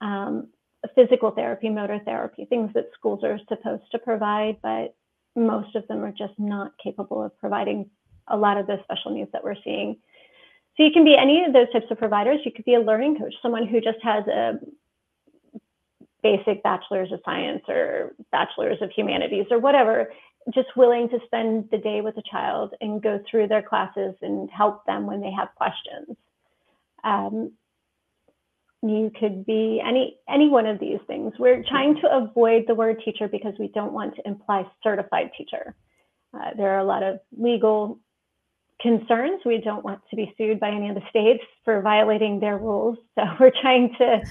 um, 0.00 0.48
physical 0.94 1.30
therapy, 1.32 1.68
motor 1.68 2.00
therapy, 2.04 2.46
things 2.46 2.70
that 2.74 2.86
schools 2.94 3.20
are 3.24 3.38
supposed 3.48 3.90
to 3.92 3.98
provide, 3.98 4.56
but 4.62 4.94
most 5.36 5.76
of 5.76 5.86
them 5.88 6.02
are 6.04 6.12
just 6.12 6.38
not 6.38 6.72
capable 6.82 7.22
of 7.22 7.38
providing 7.38 7.90
a 8.28 8.36
lot 8.36 8.56
of 8.56 8.66
the 8.66 8.78
special 8.84 9.12
needs 9.12 9.30
that 9.32 9.44
we're 9.44 9.62
seeing. 9.62 9.96
So 10.76 10.84
you 10.84 10.90
can 10.90 11.04
be 11.04 11.16
any 11.16 11.44
of 11.44 11.52
those 11.52 11.70
types 11.72 11.90
of 11.90 11.98
providers. 11.98 12.40
You 12.44 12.52
could 12.52 12.64
be 12.64 12.74
a 12.74 12.80
learning 12.80 13.18
coach, 13.18 13.34
someone 13.42 13.66
who 13.66 13.80
just 13.80 13.98
has 14.02 14.26
a 14.26 14.58
basic 16.22 16.62
bachelor's 16.62 17.12
of 17.12 17.20
science 17.24 17.62
or 17.68 18.14
bachelor's 18.32 18.80
of 18.80 18.90
humanities 18.90 19.46
or 19.50 19.58
whatever, 19.58 20.12
just 20.54 20.68
willing 20.76 21.08
to 21.10 21.18
spend 21.26 21.68
the 21.70 21.78
day 21.78 22.00
with 22.00 22.16
a 22.16 22.22
child 22.30 22.74
and 22.80 23.02
go 23.02 23.20
through 23.30 23.48
their 23.48 23.62
classes 23.62 24.14
and 24.22 24.50
help 24.50 24.84
them 24.86 25.06
when 25.06 25.20
they 25.20 25.30
have 25.30 25.48
questions. 25.56 26.16
Um, 27.04 27.52
you 28.82 29.10
could 29.18 29.44
be 29.44 29.82
any 29.84 30.18
any 30.28 30.48
one 30.48 30.66
of 30.66 30.78
these 30.78 31.00
things. 31.06 31.32
We're 31.38 31.64
trying 31.68 31.96
to 32.02 32.12
avoid 32.12 32.64
the 32.66 32.74
word 32.74 33.02
teacher 33.04 33.28
because 33.28 33.54
we 33.58 33.68
don't 33.68 33.92
want 33.92 34.14
to 34.16 34.26
imply 34.26 34.66
certified 34.82 35.30
teacher. 35.36 35.74
Uh, 36.32 36.50
there 36.56 36.74
are 36.74 36.78
a 36.78 36.84
lot 36.84 37.02
of 37.02 37.18
legal 37.36 37.98
concerns. 38.80 39.40
We 39.44 39.58
don't 39.58 39.84
want 39.84 40.00
to 40.10 40.16
be 40.16 40.32
sued 40.38 40.60
by 40.60 40.70
any 40.70 40.88
of 40.88 40.94
the 40.94 41.02
states 41.10 41.42
for 41.64 41.82
violating 41.82 42.38
their 42.38 42.58
rules. 42.58 42.98
So 43.16 43.24
we're 43.40 43.52
trying 43.60 43.94
to 43.98 44.22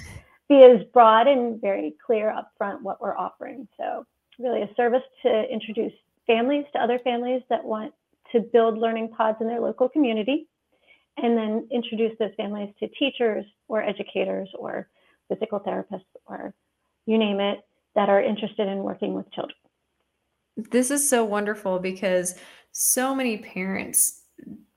be 0.47 0.63
as 0.63 0.85
broad 0.93 1.27
and 1.27 1.59
very 1.59 1.95
clear 2.05 2.33
upfront 2.33 2.81
what 2.81 3.01
we're 3.01 3.17
offering. 3.17 3.67
So 3.77 4.05
really 4.39 4.61
a 4.61 4.73
service 4.75 5.03
to 5.23 5.43
introduce 5.51 5.93
families 6.27 6.65
to 6.73 6.79
other 6.79 6.99
families 6.99 7.41
that 7.49 7.63
want 7.63 7.93
to 8.33 8.41
build 8.41 8.77
learning 8.77 9.09
pods 9.09 9.37
in 9.41 9.47
their 9.47 9.61
local 9.61 9.89
community 9.89 10.47
and 11.17 11.37
then 11.37 11.67
introduce 11.71 12.11
those 12.19 12.31
families 12.37 12.73
to 12.79 12.87
teachers 12.99 13.45
or 13.67 13.81
educators 13.81 14.49
or 14.57 14.87
physical 15.29 15.59
therapists 15.59 16.05
or 16.25 16.53
you 17.05 17.17
name 17.17 17.39
it 17.39 17.59
that 17.95 18.09
are 18.09 18.21
interested 18.21 18.67
in 18.67 18.79
working 18.79 19.13
with 19.13 19.31
children. 19.31 19.55
This 20.55 20.91
is 20.91 21.07
so 21.07 21.23
wonderful 21.23 21.79
because 21.79 22.35
so 22.71 23.15
many 23.15 23.37
parents 23.37 24.21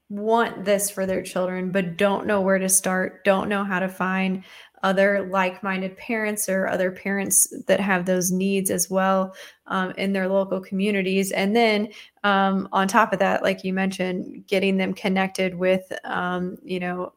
want 0.09 0.65
this 0.65 0.91
for 0.91 1.07
their 1.07 1.23
children 1.23 1.71
but 1.71 1.97
don't 1.97 2.27
know 2.27 2.41
where 2.41 2.59
to 2.59 2.69
start, 2.69 3.25
don't 3.25 3.49
know 3.49 3.65
how 3.65 3.79
to 3.79 3.89
find 3.89 4.45
other 4.83 5.29
like-minded 5.31 5.97
parents 5.97 6.49
or 6.49 6.67
other 6.67 6.91
parents 6.91 7.53
that 7.67 7.81
have 7.81 8.07
those 8.07 8.31
needs 8.31 8.71
as 8.71 8.91
well 8.91 9.35
um, 9.67 9.93
in 9.99 10.13
their 10.13 10.29
local 10.29 10.61
communities. 10.61 11.31
And 11.33 11.55
then 11.55 11.89
um, 12.25 12.69
on 12.73 12.89
top 12.89 13.13
of 13.13 13.19
that 13.19 13.43
like 13.43 13.65
you 13.65 13.73
mentioned 13.73 14.47
getting 14.47 14.77
them 14.77 14.95
connected 14.95 15.55
with 15.55 15.93
um, 16.05 16.59
you 16.63 16.81
know 16.81 17.13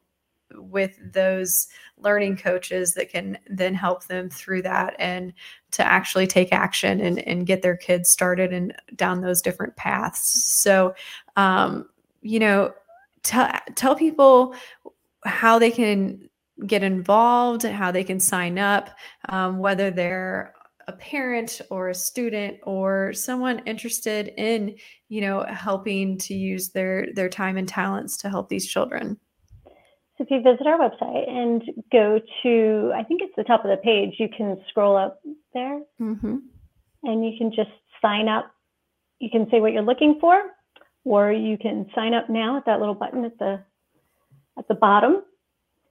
with 0.55 0.99
those 1.11 1.67
learning 1.97 2.37
coaches 2.37 2.93
that 2.93 3.09
can 3.09 3.37
then 3.47 3.73
help 3.73 4.05
them 4.05 4.29
through 4.29 4.61
that 4.61 4.95
and 4.99 5.33
to 5.71 5.83
actually 5.83 6.27
take 6.27 6.53
action 6.53 7.01
and, 7.01 7.19
and 7.19 7.47
get 7.47 7.61
their 7.61 7.75
kids 7.75 8.09
started 8.09 8.53
and 8.53 8.75
down 8.95 9.21
those 9.21 9.41
different 9.41 9.75
paths. 9.75 10.61
So 10.61 10.93
um, 11.35 11.89
you 12.21 12.39
know 12.39 12.73
t- 13.23 13.73
tell 13.75 13.95
people 13.95 14.55
how 15.25 15.57
they 15.57 15.71
can 15.71 16.29
get 16.65 16.83
involved, 16.83 17.63
how 17.63 17.91
they 17.91 18.03
can 18.03 18.19
sign 18.19 18.57
up, 18.57 18.89
um, 19.29 19.59
whether 19.59 19.91
they're 19.91 20.53
a 20.87 20.93
parent 20.93 21.61
or 21.69 21.89
a 21.89 21.95
student 21.95 22.57
or 22.63 23.13
someone 23.13 23.59
interested 23.65 24.33
in 24.37 24.75
you 25.07 25.21
know 25.21 25.45
helping 25.47 26.17
to 26.17 26.33
use 26.33 26.69
their 26.69 27.07
their 27.13 27.29
time 27.29 27.57
and 27.57 27.67
talents 27.67 28.17
to 28.17 28.29
help 28.29 28.49
these 28.49 28.67
children. 28.67 29.17
So 30.17 30.25
if 30.25 30.31
you 30.31 30.41
visit 30.41 30.67
our 30.67 30.77
website 30.77 31.27
and 31.27 31.63
go 31.91 32.19
to 32.43 32.91
i 32.95 33.03
think 33.03 33.21
it's 33.21 33.33
the 33.35 33.43
top 33.43 33.65
of 33.65 33.71
the 33.71 33.77
page 33.77 34.15
you 34.19 34.29
can 34.35 34.61
scroll 34.69 34.95
up 34.95 35.19
there. 35.53 35.81
Mm-hmm. 36.01 36.37
and 37.03 37.25
you 37.25 37.37
can 37.37 37.51
just 37.51 37.71
sign 38.01 38.27
up. 38.27 38.51
You 39.19 39.29
can 39.29 39.47
say 39.49 39.61
what 39.61 39.71
you're 39.71 39.83
looking 39.83 40.17
for 40.19 40.49
or 41.05 41.31
you 41.31 41.57
can 41.57 41.89
sign 41.95 42.13
up 42.13 42.29
now 42.29 42.57
at 42.57 42.65
that 42.65 42.79
little 42.79 42.95
button 42.95 43.25
at 43.25 43.37
the 43.39 43.63
at 44.57 44.67
the 44.67 44.75
bottom 44.75 45.23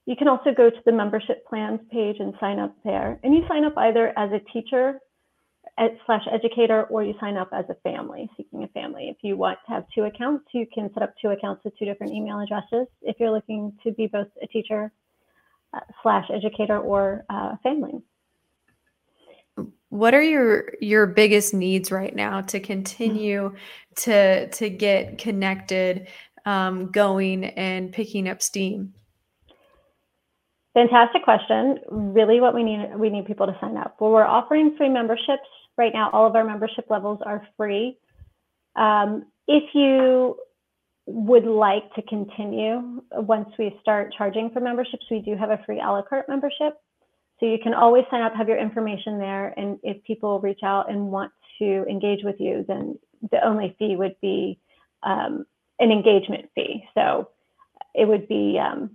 you 0.06 0.16
can 0.16 0.28
also 0.28 0.52
go 0.56 0.68
to 0.68 0.76
the 0.84 0.92
membership 0.92 1.46
plans 1.46 1.80
page 1.90 2.16
and 2.18 2.34
sign 2.40 2.58
up 2.58 2.74
there. 2.84 3.20
And 3.22 3.34
you 3.34 3.42
sign 3.48 3.64
up 3.64 3.74
either 3.76 4.12
as 4.18 4.30
a 4.32 4.40
teacher 4.52 4.98
slash 6.06 6.22
educator 6.30 6.84
or 6.84 7.02
you 7.02 7.14
sign 7.20 7.36
up 7.36 7.50
as 7.52 7.64
a 7.70 7.74
family, 7.88 8.28
seeking 8.36 8.64
a 8.64 8.68
family. 8.68 9.08
If 9.08 9.18
you 9.22 9.36
want 9.36 9.58
to 9.66 9.72
have 9.72 9.84
two 9.94 10.02
accounts, 10.02 10.44
you 10.52 10.66
can 10.72 10.90
set 10.92 11.02
up 11.02 11.14
two 11.20 11.28
accounts 11.28 11.64
with 11.64 11.78
two 11.78 11.84
different 11.84 12.12
email 12.12 12.40
addresses. 12.40 12.88
If 13.00 13.16
you're 13.20 13.30
looking 13.30 13.72
to 13.84 13.92
be 13.92 14.06
both 14.06 14.28
a 14.42 14.46
teacher 14.48 14.92
uh, 15.74 15.80
slash 16.02 16.26
educator 16.34 16.78
or 16.78 17.24
uh, 17.30 17.56
family. 17.62 18.02
What 19.88 20.14
are 20.14 20.22
your 20.22 20.72
your 20.80 21.06
biggest 21.06 21.52
needs 21.54 21.92
right 21.92 22.14
now 22.14 22.40
to 22.42 22.60
continue 22.60 23.54
to 23.96 24.48
to 24.48 24.70
get 24.70 25.18
connected, 25.18 26.08
um, 26.46 26.90
going, 26.90 27.44
and 27.44 27.92
picking 27.92 28.28
up 28.28 28.42
steam? 28.42 28.94
Fantastic 30.74 31.22
question. 31.22 31.78
Really, 31.90 32.40
what 32.40 32.54
we 32.54 32.62
need 32.62 32.94
we 32.96 33.10
need 33.10 33.26
people 33.26 33.46
to 33.46 33.56
sign 33.60 33.76
up. 33.76 33.96
Well, 34.00 34.10
we're 34.10 34.24
offering 34.24 34.74
free 34.76 34.88
memberships 34.88 35.48
right 35.76 35.92
now. 35.92 36.10
All 36.12 36.26
of 36.26 36.34
our 36.34 36.44
membership 36.44 36.86
levels 36.88 37.20
are 37.26 37.46
free. 37.56 37.98
Um, 38.76 39.26
if 39.46 39.64
you 39.74 40.36
would 41.06 41.44
like 41.44 41.92
to 41.94 42.02
continue 42.02 43.02
once 43.12 43.48
we 43.58 43.76
start 43.82 44.14
charging 44.16 44.50
for 44.50 44.60
memberships, 44.60 45.04
we 45.10 45.20
do 45.20 45.36
have 45.36 45.50
a 45.50 45.60
free 45.66 45.80
a 45.80 45.90
la 45.90 46.02
carte 46.02 46.28
membership. 46.28 46.74
So 47.38 47.46
you 47.46 47.58
can 47.62 47.74
always 47.74 48.04
sign 48.10 48.22
up, 48.22 48.34
have 48.34 48.48
your 48.48 48.58
information 48.58 49.18
there, 49.18 49.52
and 49.58 49.78
if 49.82 50.02
people 50.04 50.40
reach 50.40 50.60
out 50.62 50.88
and 50.90 51.10
want 51.10 51.32
to 51.58 51.84
engage 51.90 52.20
with 52.22 52.36
you, 52.38 52.64
then 52.68 52.98
the 53.30 53.44
only 53.44 53.74
fee 53.78 53.96
would 53.96 54.14
be 54.22 54.60
um, 55.02 55.44
an 55.80 55.90
engagement 55.90 56.48
fee. 56.54 56.84
So 56.94 57.30
it 57.94 58.06
would 58.06 58.28
be 58.28 58.60
um, 58.62 58.94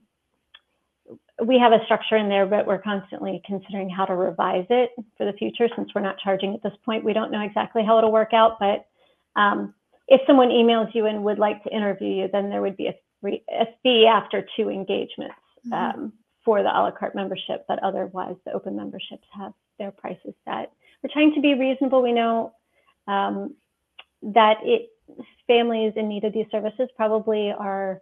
we 1.45 1.59
have 1.59 1.71
a 1.71 1.83
structure 1.85 2.17
in 2.17 2.29
there, 2.29 2.45
but 2.45 2.65
we're 2.65 2.81
constantly 2.81 3.41
considering 3.45 3.89
how 3.89 4.05
to 4.05 4.15
revise 4.15 4.65
it 4.69 4.91
for 5.17 5.25
the 5.25 5.37
future 5.37 5.69
since 5.75 5.89
we're 5.93 6.01
not 6.01 6.17
charging 6.23 6.53
at 6.53 6.63
this 6.63 6.73
point. 6.83 7.03
We 7.03 7.13
don't 7.13 7.31
know 7.31 7.41
exactly 7.41 7.83
how 7.85 7.97
it'll 7.97 8.11
work 8.11 8.33
out, 8.33 8.57
but 8.59 8.85
um, 9.39 9.73
if 10.07 10.21
someone 10.25 10.49
emails 10.49 10.93
you 10.95 11.05
and 11.05 11.23
would 11.23 11.37
like 11.37 11.63
to 11.63 11.69
interview 11.69 12.07
you, 12.07 12.29
then 12.31 12.49
there 12.49 12.61
would 12.61 12.77
be 12.77 12.87
a, 12.87 12.95
a 13.51 13.65
fee 13.83 14.07
after 14.07 14.47
two 14.55 14.69
engagements 14.69 15.35
mm-hmm. 15.67 15.73
um, 15.73 16.13
for 16.43 16.63
the 16.63 16.69
a 16.69 16.79
la 16.79 16.91
carte 16.91 17.13
membership, 17.13 17.65
but 17.67 17.81
otherwise 17.83 18.35
the 18.45 18.53
open 18.53 18.75
memberships 18.75 19.27
have 19.31 19.53
their 19.77 19.91
prices 19.91 20.33
set. 20.45 20.71
We're 21.03 21.13
trying 21.13 21.35
to 21.35 21.41
be 21.41 21.53
reasonable. 21.53 22.01
We 22.01 22.13
know 22.13 22.53
um, 23.07 23.53
that 24.23 24.57
it 24.63 24.89
families 25.45 25.93
in 25.95 26.09
need 26.09 26.23
of 26.23 26.33
these 26.33 26.47
services 26.51 26.89
probably 26.95 27.51
are 27.51 28.01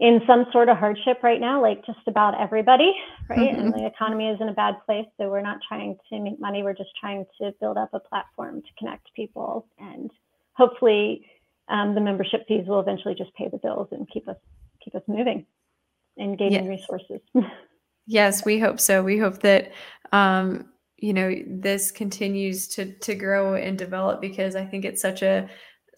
in 0.00 0.22
some 0.26 0.46
sort 0.50 0.70
of 0.70 0.78
hardship 0.78 1.22
right 1.22 1.40
now, 1.40 1.60
like 1.60 1.84
just 1.84 1.98
about 2.06 2.40
everybody, 2.40 2.92
right? 3.28 3.38
Mm-hmm. 3.38 3.60
And 3.60 3.74
the 3.74 3.86
economy 3.86 4.28
is 4.28 4.40
in 4.40 4.48
a 4.48 4.54
bad 4.54 4.76
place. 4.86 5.04
So 5.18 5.28
we're 5.28 5.42
not 5.42 5.58
trying 5.68 5.98
to 6.10 6.18
make 6.18 6.40
money. 6.40 6.62
We're 6.62 6.74
just 6.74 6.90
trying 6.98 7.26
to 7.38 7.52
build 7.60 7.76
up 7.76 7.90
a 7.92 8.00
platform 8.00 8.62
to 8.62 8.68
connect 8.78 9.14
people. 9.14 9.68
And 9.78 10.10
hopefully 10.54 11.26
um, 11.68 11.94
the 11.94 12.00
membership 12.00 12.46
fees 12.48 12.64
will 12.66 12.80
eventually 12.80 13.14
just 13.14 13.34
pay 13.34 13.48
the 13.48 13.58
bills 13.58 13.88
and 13.92 14.08
keep 14.10 14.26
us 14.26 14.36
keep 14.82 14.94
us 14.94 15.02
moving 15.06 15.44
and 16.16 16.38
gaining 16.38 16.64
yes. 16.64 16.80
resources. 16.80 17.20
yes, 18.06 18.44
we 18.44 18.58
hope 18.58 18.80
so. 18.80 19.02
We 19.02 19.18
hope 19.18 19.40
that 19.40 19.72
um, 20.12 20.72
you 20.96 21.12
know 21.12 21.34
this 21.46 21.90
continues 21.90 22.68
to 22.68 22.94
to 23.00 23.14
grow 23.14 23.54
and 23.54 23.76
develop 23.76 24.22
because 24.22 24.56
I 24.56 24.64
think 24.64 24.86
it's 24.86 25.02
such 25.02 25.22
a 25.22 25.48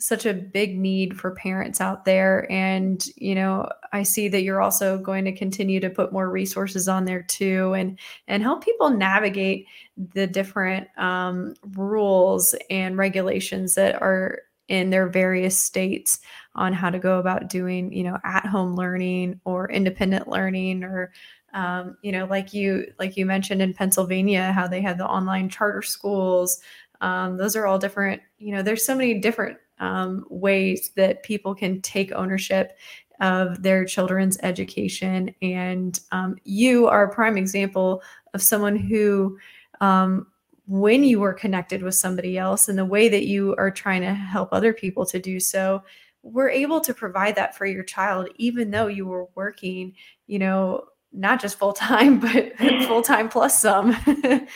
such 0.02 0.26
a 0.26 0.34
big 0.34 0.78
need 0.78 1.18
for 1.18 1.30
parents 1.30 1.80
out 1.80 2.04
there. 2.04 2.50
And 2.50 3.04
you 3.16 3.34
know 3.34 3.68
i 3.92 4.02
see 4.02 4.28
that 4.28 4.42
you're 4.42 4.62
also 4.62 4.98
going 4.98 5.24
to 5.24 5.32
continue 5.32 5.80
to 5.80 5.90
put 5.90 6.12
more 6.12 6.30
resources 6.30 6.88
on 6.88 7.04
there 7.04 7.22
too 7.22 7.72
and 7.74 7.98
and 8.26 8.42
help 8.42 8.64
people 8.64 8.90
navigate 8.90 9.66
the 10.14 10.26
different 10.26 10.88
um, 10.98 11.54
rules 11.74 12.54
and 12.70 12.96
regulations 12.96 13.74
that 13.74 14.00
are 14.00 14.40
in 14.68 14.90
their 14.90 15.08
various 15.08 15.58
states 15.58 16.20
on 16.54 16.72
how 16.72 16.88
to 16.90 16.98
go 16.98 17.18
about 17.18 17.48
doing 17.48 17.92
you 17.92 18.02
know 18.02 18.18
at 18.24 18.46
home 18.46 18.74
learning 18.74 19.40
or 19.44 19.70
independent 19.70 20.28
learning 20.28 20.82
or 20.82 21.12
um, 21.54 21.96
you 22.02 22.12
know 22.12 22.24
like 22.26 22.54
you 22.54 22.86
like 22.98 23.16
you 23.16 23.26
mentioned 23.26 23.60
in 23.60 23.74
pennsylvania 23.74 24.52
how 24.52 24.66
they 24.66 24.80
have 24.80 24.98
the 24.98 25.06
online 25.06 25.48
charter 25.48 25.82
schools. 25.82 26.60
Um, 27.00 27.36
those 27.36 27.56
are 27.56 27.66
all 27.66 27.78
different 27.78 28.22
you 28.38 28.54
know 28.54 28.62
there's 28.62 28.86
so 28.86 28.94
many 28.94 29.18
different 29.18 29.58
um, 29.78 30.24
ways 30.30 30.92
that 30.96 31.22
people 31.22 31.54
can 31.54 31.80
take 31.82 32.12
ownership 32.12 32.76
of 33.20 33.62
their 33.62 33.84
children's 33.84 34.38
education. 34.42 35.34
And 35.40 35.98
um, 36.10 36.36
you 36.44 36.88
are 36.88 37.04
a 37.04 37.14
prime 37.14 37.36
example 37.38 38.02
of 38.34 38.42
someone 38.42 38.76
who, 38.76 39.38
um, 39.80 40.26
when 40.66 41.04
you 41.04 41.20
were 41.20 41.32
connected 41.32 41.82
with 41.82 41.94
somebody 41.94 42.36
else 42.36 42.68
and 42.68 42.78
the 42.78 42.84
way 42.84 43.08
that 43.08 43.26
you 43.26 43.54
are 43.56 43.70
trying 43.70 44.02
to 44.02 44.12
help 44.12 44.48
other 44.52 44.72
people 44.72 45.06
to 45.06 45.20
do 45.20 45.38
so, 45.38 45.82
we're 46.22 46.50
able 46.50 46.80
to 46.80 46.94
provide 46.94 47.36
that 47.36 47.56
for 47.56 47.66
your 47.66 47.82
child, 47.84 48.28
even 48.36 48.70
though 48.70 48.86
you 48.86 49.06
were 49.06 49.26
working, 49.34 49.94
you 50.26 50.38
know, 50.38 50.84
not 51.12 51.40
just 51.40 51.58
full 51.58 51.72
time, 51.72 52.18
but 52.20 52.56
full 52.86 53.02
time 53.02 53.28
plus 53.28 53.60
some. 53.60 53.96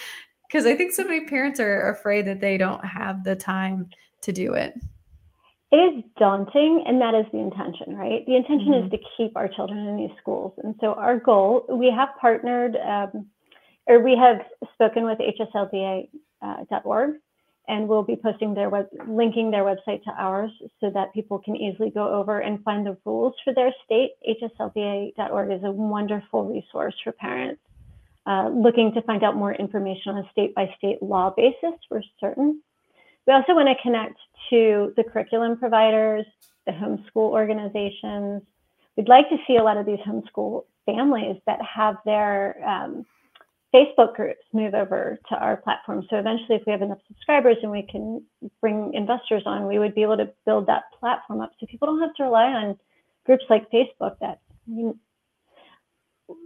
Because 0.48 0.64
I 0.64 0.76
think 0.76 0.92
so 0.92 1.02
many 1.02 1.26
parents 1.26 1.58
are 1.58 1.90
afraid 1.90 2.24
that 2.28 2.40
they 2.40 2.56
don't 2.56 2.84
have 2.84 3.24
the 3.24 3.34
time 3.34 3.90
to 4.22 4.32
do 4.32 4.54
it 4.54 4.74
it 5.72 5.76
is 5.76 6.04
daunting 6.18 6.84
and 6.86 7.00
that 7.00 7.14
is 7.14 7.26
the 7.32 7.38
intention 7.38 7.96
right? 7.96 8.24
The 8.26 8.36
intention 8.36 8.72
mm-hmm. 8.72 8.86
is 8.86 8.90
to 8.92 8.98
keep 9.16 9.36
our 9.36 9.48
children 9.48 9.86
in 9.86 9.96
these 9.96 10.16
schools. 10.20 10.52
And 10.62 10.74
so 10.80 10.94
our 10.94 11.18
goal 11.18 11.66
we 11.68 11.92
have 11.96 12.08
partnered 12.20 12.76
um, 12.76 13.26
or 13.86 14.00
we 14.00 14.16
have 14.16 14.38
spoken 14.74 15.04
with 15.04 15.18
hslda.org 15.18 16.08
uh, 16.42 17.18
and 17.68 17.88
we'll 17.88 18.04
be 18.04 18.16
posting 18.16 18.54
their 18.54 18.70
web 18.70 18.86
linking 19.08 19.50
their 19.50 19.64
website 19.64 20.02
to 20.04 20.10
ours 20.16 20.52
so 20.80 20.90
that 20.90 21.12
people 21.12 21.38
can 21.38 21.56
easily 21.56 21.90
go 21.90 22.14
over 22.14 22.40
and 22.40 22.62
find 22.62 22.86
the 22.86 22.96
rules 23.04 23.34
for 23.42 23.52
their 23.52 23.72
state. 23.84 24.10
Hslda.org 24.28 25.52
is 25.52 25.64
a 25.64 25.70
wonderful 25.70 26.44
resource 26.44 26.94
for 27.02 27.12
parents 27.12 27.60
uh, 28.26 28.48
looking 28.48 28.92
to 28.92 29.02
find 29.02 29.22
out 29.22 29.36
more 29.36 29.54
information 29.54 30.12
on 30.12 30.18
a 30.18 30.30
state 30.30 30.54
by 30.54 30.68
state 30.76 31.02
law 31.02 31.32
basis 31.36 31.78
for 31.88 32.02
certain 32.20 32.60
we 33.26 33.32
also 33.32 33.54
want 33.54 33.68
to 33.68 33.82
connect 33.82 34.18
to 34.50 34.92
the 34.96 35.04
curriculum 35.04 35.58
providers, 35.58 36.24
the 36.66 36.72
homeschool 36.72 37.30
organizations. 37.30 38.42
We'd 38.96 39.08
like 39.08 39.28
to 39.30 39.36
see 39.46 39.56
a 39.56 39.62
lot 39.62 39.76
of 39.76 39.86
these 39.86 39.98
homeschool 40.06 40.64
families 40.86 41.36
that 41.46 41.58
have 41.62 41.96
their 42.04 42.56
um, 42.66 43.04
Facebook 43.74 44.14
groups 44.14 44.42
move 44.52 44.74
over 44.74 45.18
to 45.28 45.34
our 45.34 45.56
platform. 45.58 46.06
So 46.08 46.16
eventually, 46.16 46.56
if 46.56 46.62
we 46.66 46.72
have 46.72 46.82
enough 46.82 46.98
subscribers 47.08 47.56
and 47.62 47.72
we 47.72 47.82
can 47.82 48.22
bring 48.60 48.94
investors 48.94 49.42
on, 49.44 49.66
we 49.66 49.78
would 49.78 49.94
be 49.94 50.02
able 50.02 50.16
to 50.16 50.30
build 50.46 50.66
that 50.68 50.84
platform 50.98 51.40
up 51.40 51.50
so 51.58 51.66
people 51.66 51.86
don't 51.86 52.00
have 52.00 52.14
to 52.14 52.24
rely 52.24 52.46
on 52.46 52.78
groups 53.24 53.44
like 53.50 53.70
Facebook 53.70 54.16
that 54.20 54.40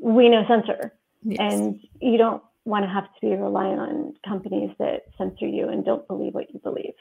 we 0.02 0.28
know 0.28 0.44
censor. 0.48 0.94
Yes. 1.22 1.38
And 1.52 1.80
you 2.00 2.16
don't 2.16 2.42
want 2.64 2.84
to 2.84 2.90
have 2.90 3.04
to 3.04 3.20
be 3.20 3.34
reliant 3.34 3.80
on 3.80 4.14
companies 4.26 4.70
that 4.78 5.02
censor 5.16 5.46
you 5.46 5.68
and 5.68 5.84
don't 5.84 6.06
believe 6.06 6.34
what 6.34 6.52
you 6.52 6.60
believe. 6.60 6.94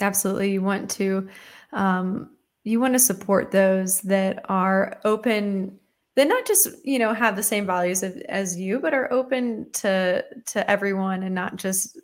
Absolutely, 0.00 0.52
you 0.52 0.62
want 0.62 0.90
to 0.90 1.28
um, 1.72 2.30
you 2.64 2.80
want 2.80 2.94
to 2.94 2.98
support 2.98 3.50
those 3.50 4.00
that 4.02 4.44
are 4.48 4.98
open 5.04 5.78
that 6.16 6.28
not 6.28 6.46
just 6.46 6.68
you 6.84 6.98
know 6.98 7.12
have 7.12 7.36
the 7.36 7.42
same 7.42 7.66
values 7.66 8.02
of, 8.02 8.16
as 8.28 8.58
you, 8.58 8.80
but 8.80 8.94
are 8.94 9.12
open 9.12 9.70
to 9.72 10.24
to 10.46 10.70
everyone 10.70 11.22
and 11.22 11.34
not 11.34 11.56
just 11.56 11.98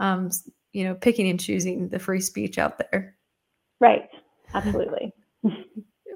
um, 0.00 0.30
you 0.72 0.84
know 0.84 0.94
picking 0.94 1.28
and 1.28 1.40
choosing 1.40 1.88
the 1.88 1.98
free 1.98 2.20
speech 2.20 2.58
out 2.58 2.78
there. 2.78 3.16
Right. 3.80 4.08
Absolutely. 4.54 5.12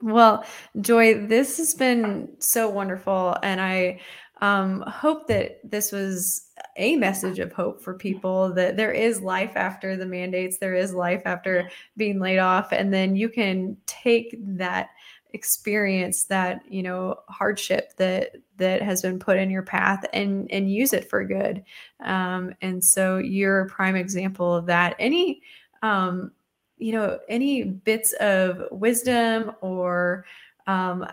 well, 0.02 0.44
Joy, 0.80 1.26
this 1.26 1.58
has 1.58 1.74
been 1.74 2.30
so 2.38 2.68
wonderful, 2.70 3.36
and 3.42 3.60
I 3.60 4.00
um, 4.40 4.82
hope 4.82 5.26
that 5.28 5.60
this 5.68 5.92
was 5.92 6.50
a 6.76 6.96
message 6.96 7.38
of 7.38 7.52
hope 7.52 7.82
for 7.82 7.94
people 7.94 8.52
that 8.54 8.76
there 8.76 8.92
is 8.92 9.20
life 9.20 9.52
after 9.54 9.96
the 9.96 10.06
mandates, 10.06 10.58
there 10.58 10.74
is 10.74 10.94
life 10.94 11.22
after 11.26 11.70
being 11.96 12.18
laid 12.18 12.38
off, 12.38 12.72
and 12.72 12.92
then 12.92 13.16
you 13.16 13.28
can 13.28 13.76
take 13.86 14.34
that 14.38 14.90
experience 15.32 16.24
that 16.24 16.60
you 16.68 16.82
know 16.82 17.16
hardship 17.28 17.94
that 17.96 18.36
that 18.56 18.82
has 18.82 19.00
been 19.00 19.18
put 19.18 19.36
in 19.36 19.50
your 19.50 19.62
path 19.62 20.04
and 20.12 20.50
and 20.50 20.72
use 20.72 20.92
it 20.92 21.08
for 21.08 21.24
good. 21.24 21.62
Um, 22.00 22.54
and 22.62 22.82
so 22.84 23.18
you're 23.18 23.62
a 23.62 23.68
prime 23.68 23.96
example 23.96 24.54
of 24.54 24.66
that. 24.66 24.96
Any 24.98 25.42
um, 25.82 26.32
you 26.78 26.92
know 26.92 27.18
any 27.28 27.64
bits 27.64 28.12
of 28.14 28.62
wisdom 28.70 29.52
or 29.60 30.24
um, 30.66 31.06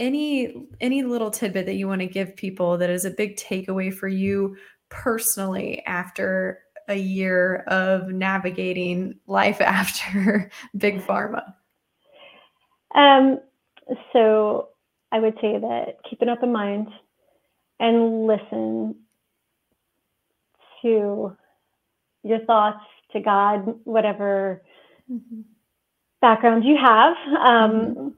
any 0.00 0.66
any 0.80 1.02
little 1.04 1.30
tidbit 1.30 1.66
that 1.66 1.74
you 1.74 1.86
want 1.86 2.00
to 2.00 2.06
give 2.06 2.34
people 2.34 2.76
that 2.78 2.90
is 2.90 3.04
a 3.04 3.10
big 3.10 3.36
takeaway 3.36 3.94
for 3.94 4.08
you 4.08 4.56
personally 4.88 5.84
after 5.86 6.58
a 6.88 6.96
year 6.96 7.56
of 7.68 8.08
navigating 8.08 9.14
life 9.28 9.60
after 9.60 10.50
big 10.76 11.00
pharma 11.00 11.54
um, 12.94 13.38
so 14.12 14.70
I 15.12 15.20
would 15.20 15.34
say 15.40 15.58
that 15.58 15.98
keep 16.08 16.22
an 16.22 16.28
open 16.28 16.52
mind 16.52 16.88
and 17.78 18.26
listen 18.26 18.94
to 20.82 21.36
your 22.22 22.44
thoughts, 22.46 22.84
to 23.12 23.20
God, 23.20 23.74
whatever 23.84 24.62
mm-hmm. 25.10 25.40
background 26.20 26.64
you 26.64 26.76
have. 26.76 27.16
Um, 27.38 27.70
mm-hmm. 27.70 28.08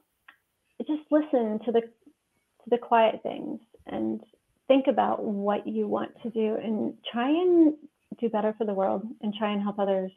Just 0.81 1.03
listen 1.11 1.61
to 1.65 1.73
the 1.73 1.81
to 1.83 2.71
the 2.71 2.79
quiet 2.79 3.23
things 3.23 3.61
and 3.87 4.21
think 4.69 4.87
about 4.89 5.23
what 5.23 5.67
you 5.67 5.87
want 5.87 6.11
to 6.23 6.31
do 6.31 6.57
and 6.63 6.95
try 7.11 7.29
and 7.29 7.75
do 8.21 8.29
better 8.29 8.55
for 8.57 8.65
the 8.65 8.75
world 8.75 9.03
and 9.21 9.35
try 9.35 9.53
and 9.53 9.63
help 9.63 9.79
others. 9.79 10.13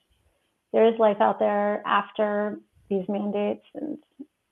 There 0.73 0.87
is 0.87 0.99
life 0.99 1.17
out 1.21 1.39
there 1.39 1.81
after 1.85 2.59
these 2.89 3.05
mandates 3.09 3.65
and 3.73 3.97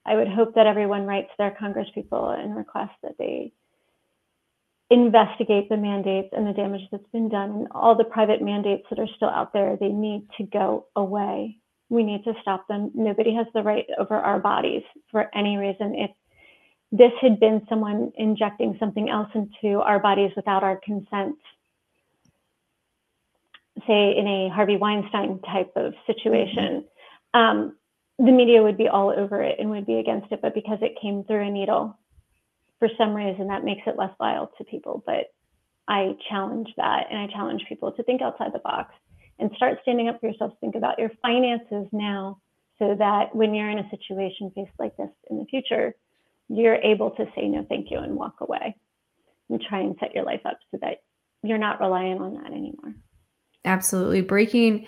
I 0.05 0.15
would 0.15 0.27
hope 0.27 0.55
that 0.55 0.67
everyone 0.67 1.05
writes 1.05 1.29
their 1.37 1.55
congresspeople 1.59 2.37
and 2.37 2.55
requests 2.55 2.97
that 3.03 3.17
they 3.17 3.53
investigate 4.89 5.69
the 5.69 5.77
mandates 5.77 6.29
and 6.33 6.45
the 6.45 6.53
damage 6.53 6.81
that's 6.91 7.07
been 7.11 7.29
done 7.29 7.51
and 7.51 7.67
all 7.71 7.95
the 7.95 8.03
private 8.03 8.41
mandates 8.41 8.83
that 8.89 8.99
are 8.99 9.07
still 9.15 9.29
out 9.29 9.53
there. 9.53 9.77
They 9.79 9.89
need 9.89 10.27
to 10.37 10.43
go 10.43 10.87
away. 10.95 11.57
We 11.93 12.01
need 12.01 12.23
to 12.23 12.33
stop 12.41 12.67
them. 12.67 12.89
Nobody 12.95 13.35
has 13.35 13.45
the 13.53 13.61
right 13.61 13.85
over 13.99 14.15
our 14.15 14.39
bodies 14.39 14.81
for 15.11 15.29
any 15.35 15.57
reason. 15.57 15.93
If 15.93 16.09
this 16.91 17.11
had 17.21 17.39
been 17.39 17.61
someone 17.69 18.11
injecting 18.15 18.75
something 18.79 19.11
else 19.11 19.29
into 19.35 19.79
our 19.79 19.99
bodies 19.99 20.31
without 20.35 20.63
our 20.63 20.79
consent, 20.83 21.35
say 23.85 24.17
in 24.17 24.27
a 24.27 24.49
Harvey 24.49 24.75
Weinstein 24.75 25.39
type 25.41 25.71
of 25.75 25.93
situation, 26.07 26.83
mm-hmm. 27.35 27.39
um, 27.39 27.75
the 28.17 28.31
media 28.31 28.63
would 28.63 28.77
be 28.77 28.87
all 28.87 29.13
over 29.15 29.43
it 29.43 29.59
and 29.59 29.69
would 29.69 29.85
be 29.85 29.99
against 29.99 30.31
it, 30.31 30.41
but 30.41 30.55
because 30.55 30.79
it 30.81 30.99
came 30.99 31.23
through 31.25 31.45
a 31.45 31.51
needle, 31.51 31.95
for 32.79 32.89
some 32.97 33.13
reason 33.13 33.49
that 33.49 33.63
makes 33.63 33.83
it 33.85 33.99
less 33.99 34.13
vile 34.17 34.51
to 34.57 34.63
people. 34.63 35.03
But 35.05 35.31
I 35.87 36.15
challenge 36.27 36.69
that 36.77 37.05
and 37.11 37.19
I 37.19 37.27
challenge 37.27 37.65
people 37.69 37.91
to 37.91 38.01
think 38.01 38.23
outside 38.23 38.51
the 38.51 38.59
box 38.59 38.95
and 39.39 39.51
start 39.55 39.79
standing 39.81 40.09
up 40.09 40.19
for 40.19 40.27
yourself. 40.27 40.53
Think 40.59 40.75
about 40.75 40.99
your 40.99 41.11
finances 41.21 41.87
now 41.91 42.39
so 42.79 42.95
that 42.97 43.35
when 43.35 43.53
you're 43.53 43.69
in 43.69 43.79
a 43.79 43.89
situation 43.89 44.51
faced 44.55 44.71
like 44.79 44.95
this 44.97 45.09
in 45.29 45.37
the 45.37 45.45
future, 45.45 45.95
you're 46.49 46.75
able 46.75 47.11
to 47.11 47.25
say 47.35 47.47
no 47.47 47.65
thank 47.69 47.89
you 47.91 47.99
and 47.99 48.15
walk 48.15 48.35
away 48.41 48.75
and 49.49 49.61
try 49.61 49.79
and 49.79 49.95
set 49.99 50.13
your 50.13 50.25
life 50.25 50.41
up 50.45 50.57
so 50.71 50.77
that 50.81 51.03
you're 51.43 51.57
not 51.57 51.79
relying 51.79 52.19
on 52.19 52.35
that 52.35 52.47
anymore. 52.47 52.95
Absolutely. 53.65 54.21
Breaking 54.21 54.87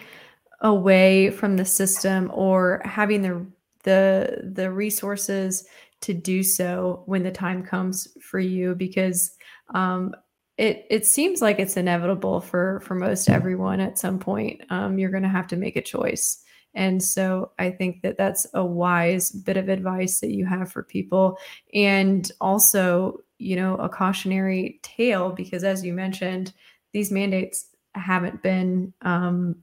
away 0.61 1.29
from 1.29 1.57
the 1.57 1.65
system 1.65 2.31
or 2.33 2.81
having 2.85 3.21
the 3.21 3.45
the 3.83 4.51
the 4.53 4.71
resources 4.71 5.67
to 6.01 6.13
do 6.13 6.43
so 6.43 7.03
when 7.05 7.23
the 7.23 7.31
time 7.31 7.63
comes 7.63 8.07
for 8.21 8.39
you 8.39 8.75
because 8.75 9.35
um, 9.73 10.13
it 10.57 10.85
it 10.89 11.05
seems 11.05 11.41
like 11.41 11.59
it's 11.59 11.77
inevitable 11.77 12.41
for 12.41 12.79
for 12.81 12.95
most 12.95 13.29
everyone 13.29 13.79
at 13.79 13.97
some 13.97 14.19
point. 14.19 14.61
Um, 14.69 14.97
you're 14.97 15.11
going 15.11 15.23
to 15.23 15.29
have 15.29 15.47
to 15.47 15.57
make 15.57 15.75
a 15.75 15.81
choice. 15.81 16.41
And 16.73 17.01
so 17.01 17.51
i 17.57 17.71
think 17.71 18.01
that 18.01 18.17
that's 18.17 18.45
a 18.53 18.65
wise 18.65 19.31
bit 19.31 19.57
of 19.57 19.69
advice 19.69 20.19
that 20.19 20.31
you 20.31 20.45
have 20.45 20.71
for 20.71 20.83
people. 20.83 21.37
And 21.73 22.29
also 22.41 23.21
you 23.37 23.55
know 23.55 23.75
a 23.75 23.89
cautionary 23.89 24.79
tale 24.81 25.31
because 25.31 25.63
as 25.63 25.83
you 25.83 25.93
mentioned 25.93 26.53
these 26.93 27.11
mandates 27.11 27.67
haven't 27.93 28.41
been 28.41 28.93
um, 29.01 29.55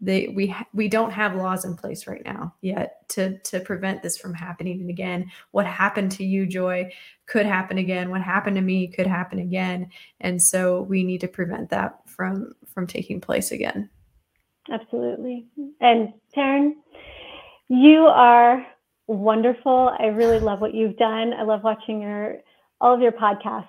they 0.00 0.28
we 0.28 0.54
we 0.72 0.88
don't 0.88 1.10
have 1.10 1.34
laws 1.34 1.64
in 1.64 1.76
place 1.76 2.06
right 2.06 2.24
now 2.24 2.54
yet 2.60 3.08
to 3.08 3.38
to 3.38 3.60
prevent 3.60 4.02
this 4.02 4.16
from 4.16 4.32
happening. 4.32 4.88
Again 4.90 5.30
what 5.50 5.66
happened 5.66 6.12
to 6.12 6.24
you 6.24 6.46
joy 6.46 6.90
could 7.26 7.46
happen 7.46 7.78
again. 7.78 8.10
What 8.10 8.22
happened 8.22 8.56
to 8.56 8.62
me 8.62 8.86
could 8.88 9.06
happen 9.06 9.40
again. 9.40 9.90
And 10.20 10.40
so 10.40 10.82
we 10.82 11.02
need 11.02 11.20
to 11.22 11.28
prevent 11.28 11.70
that 11.70 11.98
from 12.06 12.52
from 12.72 12.86
taking 12.86 13.20
place 13.20 13.50
again. 13.50 13.90
Absolutely. 14.70 15.46
And 15.80 16.12
Teryn 16.36 16.74
you 17.68 18.06
are 18.06 18.66
wonderful. 19.06 19.94
I 19.98 20.06
really 20.06 20.38
love 20.38 20.60
what 20.60 20.74
you've 20.74 20.96
done. 20.96 21.34
I 21.34 21.42
love 21.42 21.62
watching 21.64 22.00
your 22.00 22.38
all 22.80 22.94
of 22.94 23.00
your 23.00 23.12
podcasts 23.12 23.68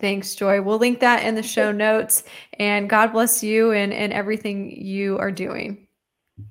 Thanks, 0.00 0.34
Joy. 0.34 0.62
We'll 0.62 0.78
link 0.78 1.00
that 1.00 1.24
in 1.24 1.34
the 1.34 1.42
show 1.42 1.72
notes. 1.72 2.22
And 2.58 2.88
God 2.88 3.12
bless 3.12 3.42
you 3.42 3.72
and, 3.72 3.92
and 3.92 4.12
everything 4.12 4.70
you 4.70 5.18
are 5.18 5.32
doing. 5.32 5.88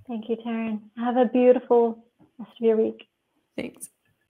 Thank 0.08 0.30
you, 0.30 0.36
Teryn. 0.36 0.82
Have 0.98 1.16
a 1.16 1.26
beautiful 1.26 2.04
rest 2.38 2.52
of 2.60 2.66
your 2.66 2.78
week. 2.78 3.08
Thanks. 3.56 3.90